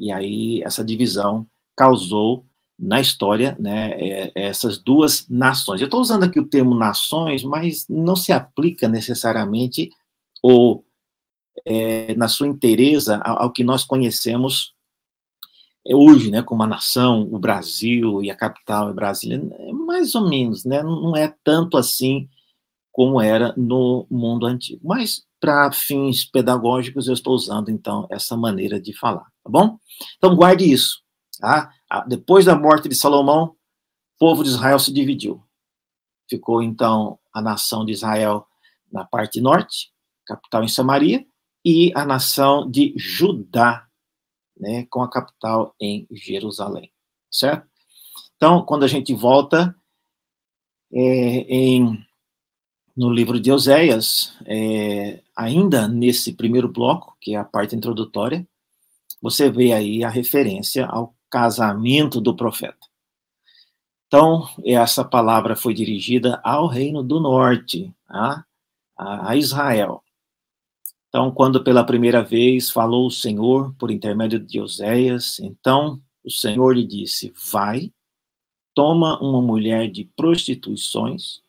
e 0.00 0.10
aí 0.10 0.62
essa 0.62 0.82
divisão 0.82 1.46
causou 1.76 2.46
na 2.78 3.00
história 3.00 3.54
né, 3.60 3.90
é, 4.00 4.32
essas 4.34 4.78
duas 4.78 5.28
nações. 5.28 5.80
Eu 5.80 5.84
estou 5.84 6.00
usando 6.00 6.24
aqui 6.24 6.40
o 6.40 6.46
termo 6.46 6.74
nações, 6.74 7.44
mas 7.44 7.86
não 7.86 8.16
se 8.16 8.32
aplica 8.32 8.88
necessariamente 8.88 9.90
ou 10.42 10.82
é, 11.64 12.14
na 12.14 12.28
sua 12.28 12.46
inteireza 12.46 13.18
ao, 13.18 13.42
ao, 13.42 13.52
que 13.52 13.64
nós 13.64 13.84
conhecemos 13.84 14.74
hoje, 15.84 16.30
né, 16.30 16.42
como 16.42 16.62
a 16.62 16.66
nação, 16.66 17.28
o 17.32 17.38
Brasil 17.38 18.22
e 18.22 18.30
a 18.30 18.36
capital 18.36 18.90
é 18.90 18.92
Brasília, 18.92 19.40
é 19.58 19.72
mais 19.72 20.14
ou 20.14 20.28
menos, 20.28 20.64
né, 20.64 20.82
não 20.82 21.16
é 21.16 21.34
tanto 21.42 21.76
assim 21.76 22.28
como 22.92 23.20
era 23.20 23.54
no 23.56 24.06
mundo 24.10 24.46
antigo. 24.46 24.80
Mas 24.84 25.24
para 25.40 25.72
fins 25.72 26.24
pedagógicos 26.24 27.06
eu 27.08 27.14
estou 27.14 27.34
usando 27.34 27.70
então 27.70 28.06
essa 28.10 28.36
maneira 28.36 28.80
de 28.80 28.92
falar, 28.92 29.24
tá 29.42 29.50
bom? 29.50 29.78
Então 30.18 30.36
guarde 30.36 30.70
isso, 30.70 31.00
tá? 31.38 31.72
Depois 32.06 32.44
da 32.44 32.54
morte 32.54 32.88
de 32.88 32.94
Salomão, 32.94 33.44
o 33.44 33.56
povo 34.18 34.42
de 34.42 34.50
Israel 34.50 34.78
se 34.78 34.92
dividiu. 34.92 35.42
Ficou 36.28 36.62
então 36.62 37.18
a 37.32 37.40
nação 37.40 37.84
de 37.84 37.92
Israel 37.92 38.46
na 38.92 39.04
parte 39.04 39.40
norte, 39.40 39.90
capital 40.26 40.62
em 40.62 40.68
Samaria, 40.68 41.24
e 41.64 41.92
a 41.94 42.04
nação 42.04 42.70
de 42.70 42.94
Judá, 42.96 43.86
né, 44.58 44.86
com 44.90 45.02
a 45.02 45.10
capital 45.10 45.74
em 45.80 46.06
Jerusalém, 46.10 46.92
certo? 47.30 47.68
Então, 48.36 48.64
quando 48.64 48.84
a 48.84 48.88
gente 48.88 49.14
volta 49.14 49.74
é, 50.92 51.00
em 51.00 52.04
no 52.96 53.10
livro 53.10 53.40
de 53.40 53.50
Oséias, 53.50 54.36
é, 54.44 55.22
ainda 55.34 55.88
nesse 55.88 56.34
primeiro 56.34 56.68
bloco, 56.68 57.16
que 57.20 57.34
é 57.34 57.38
a 57.38 57.44
parte 57.44 57.74
introdutória, 57.74 58.46
você 59.22 59.50
vê 59.50 59.72
aí 59.72 60.04
a 60.04 60.08
referência 60.08 60.86
ao 60.86 61.14
casamento 61.30 62.20
do 62.20 62.34
profeta. 62.36 62.90
Então, 64.06 64.48
essa 64.64 65.04
palavra 65.04 65.54
foi 65.54 65.72
dirigida 65.72 66.40
ao 66.42 66.66
reino 66.66 67.02
do 67.02 67.20
norte, 67.20 67.94
a, 68.08 68.44
a 68.98 69.36
Israel. 69.36 70.02
Então, 71.10 71.32
quando 71.32 71.62
pela 71.64 71.82
primeira 71.82 72.22
vez 72.22 72.70
falou 72.70 73.08
o 73.08 73.10
Senhor 73.10 73.74
por 73.74 73.90
intermédio 73.90 74.38
de 74.38 74.60
Oséias, 74.60 75.40
então 75.40 76.00
o 76.24 76.30
Senhor 76.30 76.72
lhe 76.72 76.86
disse: 76.86 77.32
Vai, 77.50 77.92
toma 78.72 79.20
uma 79.20 79.42
mulher 79.42 79.90
de 79.90 80.04
prostituições 80.16 81.42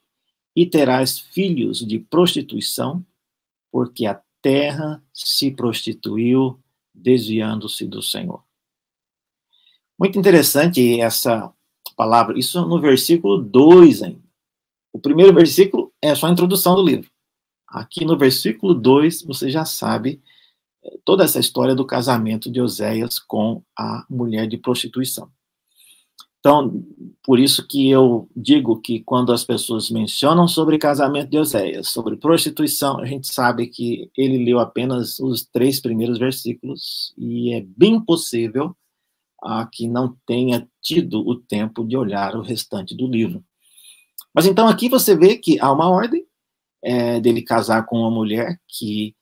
e 0.56 0.66
terás 0.66 1.20
filhos 1.20 1.86
de 1.86 2.00
prostituição, 2.00 3.06
porque 3.72 4.08
a 4.08 4.20
terra 4.42 5.02
se 5.14 5.52
prostituiu, 5.52 6.60
desviando-se 6.92 7.86
do 7.86 8.02
Senhor. 8.02 8.44
Muito 9.98 10.18
interessante 10.18 11.00
essa 11.00 11.54
palavra, 11.96 12.40
isso 12.40 12.66
no 12.66 12.82
versículo 12.82 13.38
2 13.38 14.02
ainda. 14.02 14.32
O 14.92 15.00
primeiro 15.00 15.32
versículo 15.32 15.94
é 16.02 16.16
só 16.16 16.26
a 16.26 16.32
introdução 16.32 16.74
do 16.74 16.84
livro. 16.84 17.11
Aqui 17.72 18.04
no 18.04 18.18
versículo 18.18 18.74
2, 18.74 19.24
você 19.24 19.50
já 19.50 19.64
sabe 19.64 20.22
eh, 20.84 20.98
toda 21.06 21.24
essa 21.24 21.40
história 21.40 21.74
do 21.74 21.86
casamento 21.86 22.52
de 22.52 22.60
Oséias 22.60 23.18
com 23.18 23.64
a 23.78 24.06
mulher 24.10 24.46
de 24.46 24.58
prostituição. 24.58 25.32
Então, 26.40 26.84
por 27.24 27.40
isso 27.40 27.66
que 27.68 27.90
eu 27.90 28.28
digo 28.36 28.82
que 28.82 29.00
quando 29.02 29.32
as 29.32 29.44
pessoas 29.46 29.90
mencionam 29.92 30.48
sobre 30.48 30.80
casamento 30.80 31.30
de 31.30 31.38
Oséias, 31.38 31.88
sobre 31.90 32.18
prostituição, 32.18 33.00
a 33.00 33.06
gente 33.06 33.32
sabe 33.32 33.68
que 33.68 34.12
ele 34.18 34.44
leu 34.44 34.60
apenas 34.60 35.20
os 35.20 35.46
três 35.46 35.80
primeiros 35.80 36.18
versículos 36.18 37.14
e 37.18 37.54
é 37.54 37.62
bem 37.62 38.04
possível 38.04 38.76
a 39.42 39.66
que 39.66 39.88
não 39.88 40.18
tenha 40.26 40.68
tido 40.82 41.26
o 41.26 41.36
tempo 41.36 41.86
de 41.86 41.96
olhar 41.96 42.36
o 42.36 42.42
restante 42.42 42.96
do 42.96 43.08
livro. 43.08 43.44
Mas 44.34 44.46
então 44.46 44.68
aqui 44.68 44.90
você 44.90 45.16
vê 45.16 45.38
que 45.38 45.60
há 45.60 45.72
uma 45.72 45.90
ordem 45.90 46.26
é, 46.84 47.20
dele 47.20 47.42
casar 47.42 47.86
com 47.86 48.00
uma 48.00 48.12
mulher 48.12 48.60
que 48.68 49.16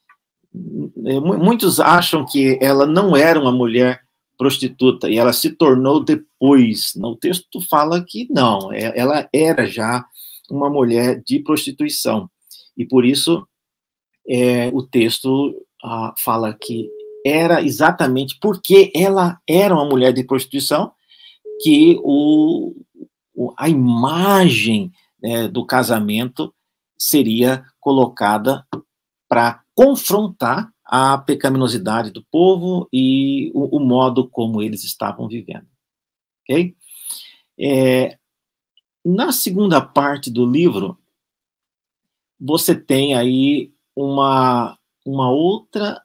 é, 1.05 1.20
muitos 1.20 1.80
acham 1.80 2.26
que 2.26 2.57
ela 2.62 2.86
não 2.86 3.16
era 3.16 3.39
uma 3.39 3.51
mulher 3.51 4.01
prostituta 4.38 5.10
e 5.10 5.18
ela 5.18 5.34
se 5.34 5.51
tornou 5.51 6.03
depois. 6.03 6.93
O 6.95 7.16
texto 7.16 7.60
fala 7.70 8.03
que 8.03 8.28
não, 8.32 8.72
é, 8.72 8.97
ela 8.97 9.28
era 9.34 9.68
já 9.68 10.05
uma 10.49 10.70
mulher 10.70 11.22
de 11.24 11.39
prostituição 11.39 12.30
e 12.78 12.86
por 12.86 13.05
isso 13.05 13.45
é, 14.28 14.70
o 14.74 14.82
texto 14.82 15.53
ah, 15.84 16.14
fala 16.18 16.53
que 16.53 16.89
era 17.26 17.62
exatamente 17.62 18.38
porque 18.39 18.91
ela 18.95 19.39
era 19.47 19.74
uma 19.74 19.86
mulher 19.86 20.14
de 20.14 20.24
prostituição 20.24 20.91
que 21.62 21.99
o, 22.01 22.74
a 23.57 23.68
imagem 23.68 24.91
né, 25.22 25.47
do 25.47 25.66
casamento 25.66 26.53
seria 26.99 27.65
colocada 27.79 28.67
para 29.27 29.63
confrontar 29.73 30.73
a 30.83 31.17
pecaminosidade 31.19 32.11
do 32.11 32.23
povo 32.31 32.89
e 32.91 33.51
o, 33.53 33.77
o, 33.77 33.79
modo 33.79 34.27
como 34.27 34.61
eles 34.61 34.83
estavam 34.83 35.27
vivendo. 35.27 35.67
Ok? 36.41 36.75
É, 37.57 38.17
na 39.05 39.31
segunda 39.31 39.79
parte 39.79 40.29
do 40.31 40.45
livro, 40.45 40.97
você 42.39 42.75
tem 42.75 43.15
aí 43.15 43.71
uma, 43.95 44.77
uma 45.05 45.29
outra 45.29 46.01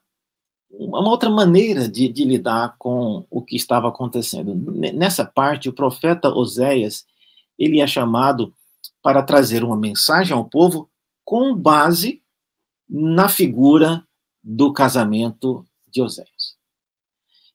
uma 0.70 1.09
outra 1.09 1.30
maneira 1.30 1.88
de, 1.88 2.09
de, 2.09 2.24
lidar 2.24 2.74
com 2.78 3.24
o 3.30 3.40
que 3.40 3.55
estava 3.55 3.88
acontecendo. 3.88 4.55
Nessa 4.92 5.24
parte, 5.24 5.68
o 5.68 5.72
profeta 5.72 6.28
Oséias, 6.28 7.07
ele 7.57 7.80
é 7.80 7.86
chamado 7.86 8.53
para 9.05 9.23
trazer 9.23 9.63
uma 9.63 9.77
mensagem 9.77 10.35
ao 10.35 10.47
povo 10.47 10.91
com 11.23 11.55
base 11.55 12.23
na 12.89 13.29
figura 13.29 14.03
do 14.43 14.73
casamento 14.73 15.63
de 15.87 16.01
Oséias. 16.01 16.57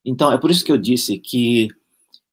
Então, 0.05 0.31
é 0.31 0.37
por 0.37 0.51
isso 0.51 0.63
que 0.63 0.71
eu 0.71 0.77
disse 0.77 1.17
que 1.17 1.69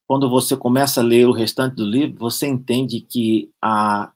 quando 0.06 0.28
você 0.28 0.54
começa 0.54 1.00
a 1.00 1.04
ler 1.04 1.26
o 1.26 1.32
restante 1.32 1.76
do 1.76 1.86
livro, 1.86 2.18
você 2.18 2.46
entende 2.46 3.00
que 3.00 3.50
a, 3.60 4.12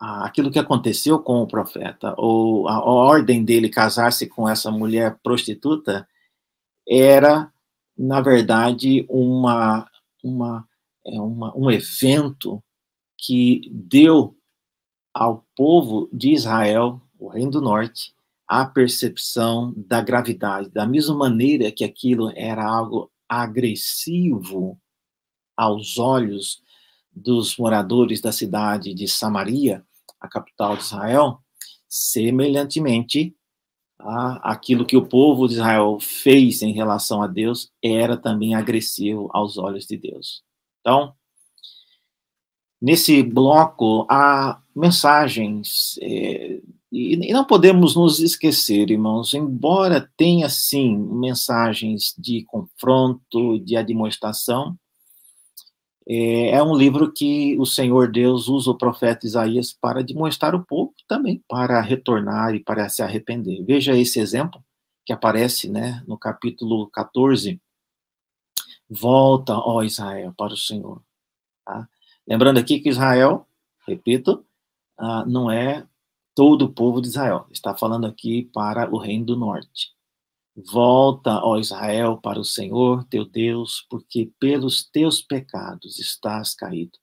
a, 0.00 0.26
aquilo 0.26 0.50
que 0.50 0.60
aconteceu 0.60 1.18
com 1.18 1.42
o 1.42 1.46
profeta, 1.46 2.14
ou 2.16 2.68
a, 2.68 2.74
a 2.74 2.84
ordem 2.84 3.44
dele 3.44 3.68
casar-se 3.68 4.28
com 4.28 4.48
essa 4.48 4.70
mulher 4.70 5.18
prostituta, 5.24 6.08
era, 6.88 7.52
na 7.98 8.20
verdade, 8.20 9.04
uma, 9.08 9.90
uma, 10.22 10.68
é 11.04 11.20
uma, 11.20 11.52
um 11.56 11.68
evento 11.68 12.62
que 13.20 13.68
deu 13.70 14.36
ao 15.12 15.44
povo 15.56 16.08
de 16.12 16.32
Israel, 16.32 17.00
o 17.18 17.28
Reino 17.28 17.50
do 17.50 17.60
Norte, 17.60 18.14
a 18.48 18.64
percepção 18.64 19.74
da 19.76 20.00
gravidade, 20.00 20.70
da 20.70 20.86
mesma 20.86 21.14
maneira 21.14 21.70
que 21.70 21.84
aquilo 21.84 22.32
era 22.34 22.64
algo 22.64 23.10
agressivo 23.28 24.80
aos 25.56 25.98
olhos 25.98 26.62
dos 27.14 27.56
moradores 27.56 28.20
da 28.20 28.32
cidade 28.32 28.94
de 28.94 29.06
Samaria, 29.06 29.84
a 30.18 30.28
capital 30.28 30.76
de 30.76 30.82
Israel, 30.82 31.38
semelhantemente, 31.88 33.36
aquilo 34.42 34.86
que 34.86 34.96
o 34.96 35.06
povo 35.06 35.46
de 35.46 35.54
Israel 35.54 35.98
fez 36.00 36.62
em 36.62 36.72
relação 36.72 37.22
a 37.22 37.26
Deus 37.26 37.70
era 37.82 38.16
também 38.16 38.54
agressivo 38.54 39.28
aos 39.32 39.58
olhos 39.58 39.86
de 39.86 39.96
Deus. 39.96 40.42
Então, 40.80 41.14
nesse 42.80 43.22
bloco 43.22 44.06
há 44.08 44.60
mensagens 44.74 45.98
é, 46.02 46.60
e, 46.92 47.32
não 47.32 47.44
podemos 47.44 47.94
nos 47.94 48.18
esquecer, 48.18 48.90
irmãos, 48.90 49.32
embora 49.32 50.10
tenha 50.16 50.48
sim 50.48 50.96
mensagens 50.98 52.14
de 52.18 52.44
confronto, 52.44 53.60
de 53.60 53.76
admoestação, 53.76 54.76
é, 56.08 56.50
é 56.50 56.62
um 56.62 56.74
livro 56.76 57.12
que 57.12 57.56
o 57.60 57.64
Senhor 57.64 58.10
Deus 58.10 58.48
usa 58.48 58.70
o 58.70 58.76
profeta 58.76 59.26
Isaías 59.26 59.72
para 59.72 60.02
demonstrar 60.02 60.54
o 60.54 60.64
povo 60.64 60.92
também, 61.06 61.44
para 61.48 61.80
retornar 61.80 62.54
e 62.54 62.60
para 62.60 62.88
se 62.88 63.02
arrepender. 63.02 63.64
Veja 63.64 63.96
esse 63.96 64.18
exemplo 64.18 64.60
que 65.06 65.12
aparece 65.12 65.68
né, 65.68 66.02
no 66.08 66.18
capítulo 66.18 66.88
14. 66.90 67.60
Volta, 68.88 69.56
ó 69.56 69.84
Israel, 69.84 70.34
para 70.36 70.54
o 70.54 70.56
Senhor. 70.56 71.00
Tá? 71.64 71.88
Lembrando 72.26 72.58
aqui 72.58 72.80
que 72.80 72.88
Israel, 72.88 73.46
repito, 73.86 74.44
ah, 74.98 75.24
não 75.26 75.50
é 75.50 75.86
todo 76.34 76.66
o 76.66 76.72
povo 76.72 77.00
de 77.00 77.08
Israel. 77.08 77.46
Está 77.50 77.74
falando 77.74 78.06
aqui 78.06 78.50
para 78.52 78.92
o 78.94 78.98
reino 78.98 79.26
do 79.26 79.36
norte. 79.36 79.92
Volta, 80.54 81.40
ó 81.42 81.58
Israel, 81.58 82.18
para 82.18 82.38
o 82.38 82.44
Senhor 82.44 83.04
teu 83.04 83.24
Deus, 83.24 83.86
porque 83.88 84.30
pelos 84.38 84.84
teus 84.84 85.22
pecados 85.22 85.98
estás 85.98 86.54
caído. 86.54 86.98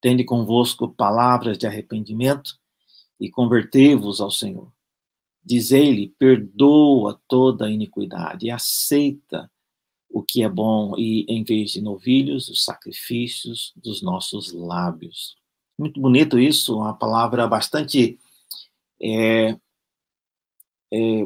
Tende 0.00 0.24
convosco 0.24 0.88
palavras 0.88 1.58
de 1.58 1.66
arrependimento 1.66 2.54
e 3.20 3.30
convertei-vos 3.30 4.20
ao 4.20 4.30
Senhor. 4.30 4.72
Dizei-lhe: 5.44 6.14
perdoa 6.18 7.20
toda 7.28 7.66
a 7.66 7.70
iniquidade 7.70 8.46
e 8.46 8.50
aceita 8.50 9.50
o 10.18 10.22
que 10.22 10.42
é 10.42 10.48
bom, 10.48 10.94
e 10.96 11.24
em 11.28 11.42
vez 11.44 11.72
de 11.72 11.80
novilhos, 11.80 12.48
os 12.48 12.64
sacrifícios 12.64 13.72
dos 13.76 14.02
nossos 14.02 14.52
lábios. 14.52 15.36
Muito 15.78 16.00
bonito 16.00 16.38
isso, 16.38 16.76
uma 16.76 16.94
palavra 16.94 17.46
bastante 17.46 18.18
é, 19.00 19.56
é, 20.92 21.24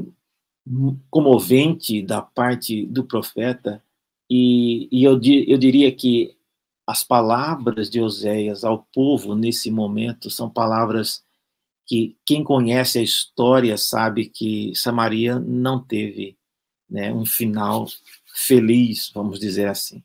comovente 1.10 2.02
da 2.02 2.22
parte 2.22 2.86
do 2.86 3.04
profeta, 3.04 3.82
e, 4.30 4.88
e 4.90 5.04
eu, 5.04 5.20
eu 5.46 5.58
diria 5.58 5.90
que 5.92 6.36
as 6.86 7.04
palavras 7.04 7.88
de 7.88 8.00
Oséias 8.00 8.64
ao 8.64 8.86
povo 8.92 9.34
nesse 9.34 9.70
momento 9.70 10.30
são 10.30 10.48
palavras 10.48 11.22
que 11.86 12.16
quem 12.24 12.42
conhece 12.42 12.98
a 12.98 13.02
história 13.02 13.76
sabe 13.76 14.28
que 14.28 14.72
Samaria 14.74 15.38
não 15.38 15.82
teve 15.82 16.36
né, 16.88 17.12
um 17.12 17.24
final 17.24 17.86
feliz, 18.46 19.10
vamos 19.14 19.38
dizer 19.38 19.68
assim. 19.68 20.02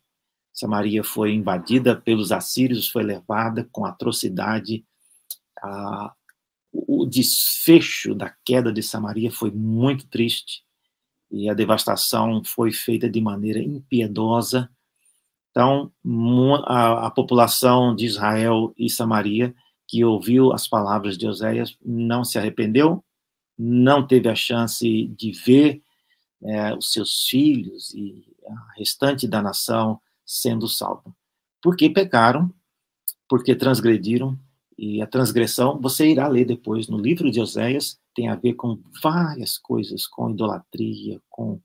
Samaria 0.53 1.03
foi 1.03 1.33
invadida 1.33 1.95
pelos 1.95 2.31
assírios, 2.31 2.89
foi 2.89 3.03
levada 3.03 3.67
com 3.71 3.85
atrocidade 3.85 4.83
o 6.71 7.05
desfecho 7.05 8.13
da 8.13 8.33
queda 8.45 8.71
de 8.71 8.83
Samaria 8.83 9.31
foi 9.31 9.51
muito 9.51 10.07
triste 10.07 10.63
e 11.31 11.49
a 11.49 11.53
devastação 11.53 12.41
foi 12.43 12.71
feita 12.71 13.09
de 13.09 13.19
maneira 13.19 13.59
impiedosa. 13.59 14.69
Então, 15.51 15.91
a, 16.65 17.07
a 17.07 17.11
população 17.11 17.95
de 17.95 18.05
Israel 18.05 18.73
e 18.77 18.89
Samaria, 18.89 19.53
que 19.87 20.03
ouviu 20.03 20.53
as 20.53 20.67
palavras 20.67 21.17
de 21.17 21.27
Oséias, 21.27 21.75
não 21.83 22.23
se 22.23 22.37
arrependeu, 22.37 23.03
não 23.57 24.05
teve 24.05 24.29
a 24.29 24.35
chance 24.35 25.07
de 25.07 25.31
ver 25.31 25.81
é, 26.43 26.73
os 26.75 26.91
seus 26.91 27.23
filhos 27.27 27.93
e 27.93 28.25
a 28.47 28.73
restante 28.77 29.27
da 29.27 29.41
nação 29.41 29.99
sendo 30.25 30.67
salva. 30.67 31.15
Porque 31.61 31.89
pecaram, 31.89 32.53
porque 33.27 33.55
transgrediram 33.55 34.37
e 34.77 35.01
a 35.01 35.07
transgressão, 35.07 35.79
você 35.81 36.07
irá 36.07 36.27
ler 36.27 36.45
depois 36.45 36.87
no 36.87 36.97
livro 36.97 37.31
de 37.31 37.41
Oséias, 37.41 37.99
tem 38.13 38.29
a 38.29 38.35
ver 38.35 38.53
com 38.53 38.79
várias 39.01 39.57
coisas, 39.57 40.05
com 40.05 40.29
idolatria, 40.29 41.19
com 41.29 41.59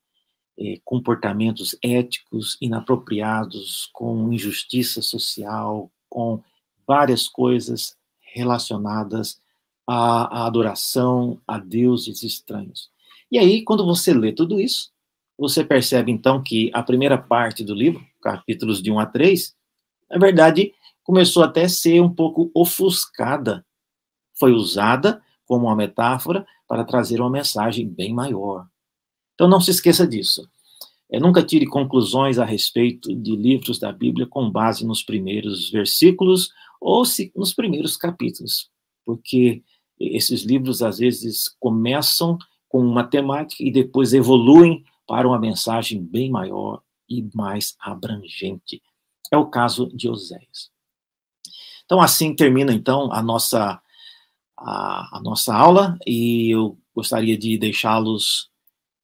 é, 0.58 0.78
comportamentos 0.84 1.76
éticos 1.82 2.56
inapropriados, 2.60 3.88
com 3.92 4.32
injustiça 4.32 5.02
social, 5.02 5.90
com 6.08 6.42
várias 6.86 7.28
coisas 7.28 7.96
relacionadas 8.34 9.40
à, 9.86 10.40
à 10.40 10.46
adoração 10.46 11.40
a 11.46 11.58
deuses 11.58 12.22
estranhos. 12.22 12.91
E 13.32 13.38
aí, 13.38 13.62
quando 13.62 13.82
você 13.86 14.12
lê 14.12 14.30
tudo 14.30 14.60
isso, 14.60 14.90
você 15.38 15.64
percebe 15.64 16.12
então 16.12 16.42
que 16.42 16.70
a 16.74 16.82
primeira 16.82 17.16
parte 17.16 17.64
do 17.64 17.74
livro, 17.74 18.04
capítulos 18.20 18.82
de 18.82 18.90
1 18.90 18.98
a 18.98 19.06
3, 19.06 19.56
na 20.10 20.18
verdade, 20.18 20.74
começou 21.02 21.42
até 21.42 21.64
a 21.64 21.68
ser 21.68 22.02
um 22.02 22.14
pouco 22.14 22.50
ofuscada. 22.54 23.64
Foi 24.38 24.52
usada 24.52 25.22
como 25.46 25.64
uma 25.64 25.74
metáfora 25.74 26.46
para 26.68 26.84
trazer 26.84 27.22
uma 27.22 27.30
mensagem 27.30 27.88
bem 27.88 28.12
maior. 28.12 28.66
Então 29.32 29.48
não 29.48 29.62
se 29.62 29.70
esqueça 29.70 30.06
disso. 30.06 30.46
É, 31.10 31.18
nunca 31.18 31.42
tire 31.42 31.66
conclusões 31.66 32.38
a 32.38 32.44
respeito 32.44 33.14
de 33.14 33.34
livros 33.34 33.78
da 33.78 33.90
Bíblia 33.90 34.26
com 34.26 34.50
base 34.50 34.84
nos 34.84 35.02
primeiros 35.02 35.70
versículos 35.70 36.50
ou 36.78 37.06
se, 37.06 37.32
nos 37.34 37.54
primeiros 37.54 37.96
capítulos, 37.96 38.70
porque 39.06 39.62
esses 39.98 40.42
livros 40.42 40.82
às 40.82 40.98
vezes 40.98 41.48
começam 41.58 42.36
com 42.72 42.78
uma 42.78 43.04
temática 43.04 43.62
e 43.62 43.70
depois 43.70 44.14
evoluem 44.14 44.82
para 45.06 45.28
uma 45.28 45.38
mensagem 45.38 46.02
bem 46.02 46.30
maior 46.30 46.80
e 47.06 47.28
mais 47.34 47.76
abrangente. 47.78 48.82
É 49.30 49.36
o 49.36 49.50
caso 49.50 49.94
de 49.94 50.08
Oséias. 50.08 50.70
Então, 51.84 52.00
assim 52.00 52.34
termina, 52.34 52.72
então, 52.72 53.12
a 53.12 53.22
nossa, 53.22 53.78
a, 54.58 55.18
a 55.18 55.20
nossa 55.22 55.54
aula, 55.54 55.98
e 56.06 56.50
eu 56.50 56.78
gostaria 56.94 57.36
de 57.36 57.58
deixá-los 57.58 58.50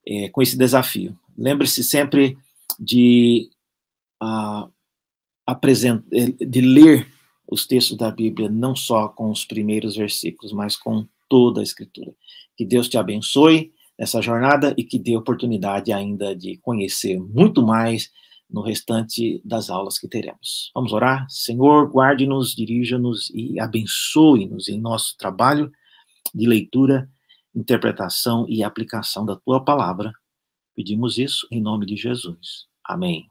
é, 0.07 0.31
com 0.31 0.41
esse 0.41 0.57
desafio. 0.57 1.19
Lembre-se 1.37 1.85
sempre 1.85 2.39
de, 2.81 3.51
uh, 4.23 4.73
de 6.41 6.61
ler 6.63 7.07
os 7.47 7.67
textos 7.67 7.99
da 7.99 8.11
Bíblia, 8.11 8.49
não 8.49 8.75
só 8.75 9.09
com 9.09 9.31
os 9.31 9.45
primeiros 9.45 9.95
versículos, 9.95 10.55
mas 10.55 10.75
com 10.75 11.07
toda 11.29 11.61
a 11.61 11.63
Escritura. 11.63 12.13
Que 12.57 12.65
Deus 12.65 12.89
te 12.89 12.97
abençoe 12.97 13.73
nessa 13.99 14.23
jornada 14.23 14.75
e 14.77 14.85
que 14.85 14.99
dê 14.99 15.17
oportunidade 15.17 15.93
ainda 15.93 16.35
de 16.35 16.57
conhecer 16.59 17.19
muito 17.19 17.63
mais 17.63 18.11
no 18.51 18.63
restante 18.63 19.43
das 19.45 19.69
aulas 19.69 19.99
que 19.99 20.09
teremos. 20.09 20.71
Vamos 20.75 20.93
orar? 20.93 21.27
Senhor, 21.29 21.91
guarde-nos, 21.91 22.55
dirija-nos 22.55 23.31
e 23.31 23.61
abençoe-nos 23.61 24.69
em 24.69 24.81
nosso 24.81 25.17
trabalho 25.19 25.71
de 26.35 26.47
leitura, 26.47 27.09
interpretação 27.55 28.47
e 28.49 28.63
aplicação 28.63 29.27
da 29.27 29.37
tua 29.37 29.63
palavra. 29.65 30.13
Pedimos 30.75 31.19
isso 31.19 31.47
em 31.51 31.61
nome 31.61 31.85
de 31.85 31.97
Jesus. 31.97 32.67
Amém. 32.85 33.29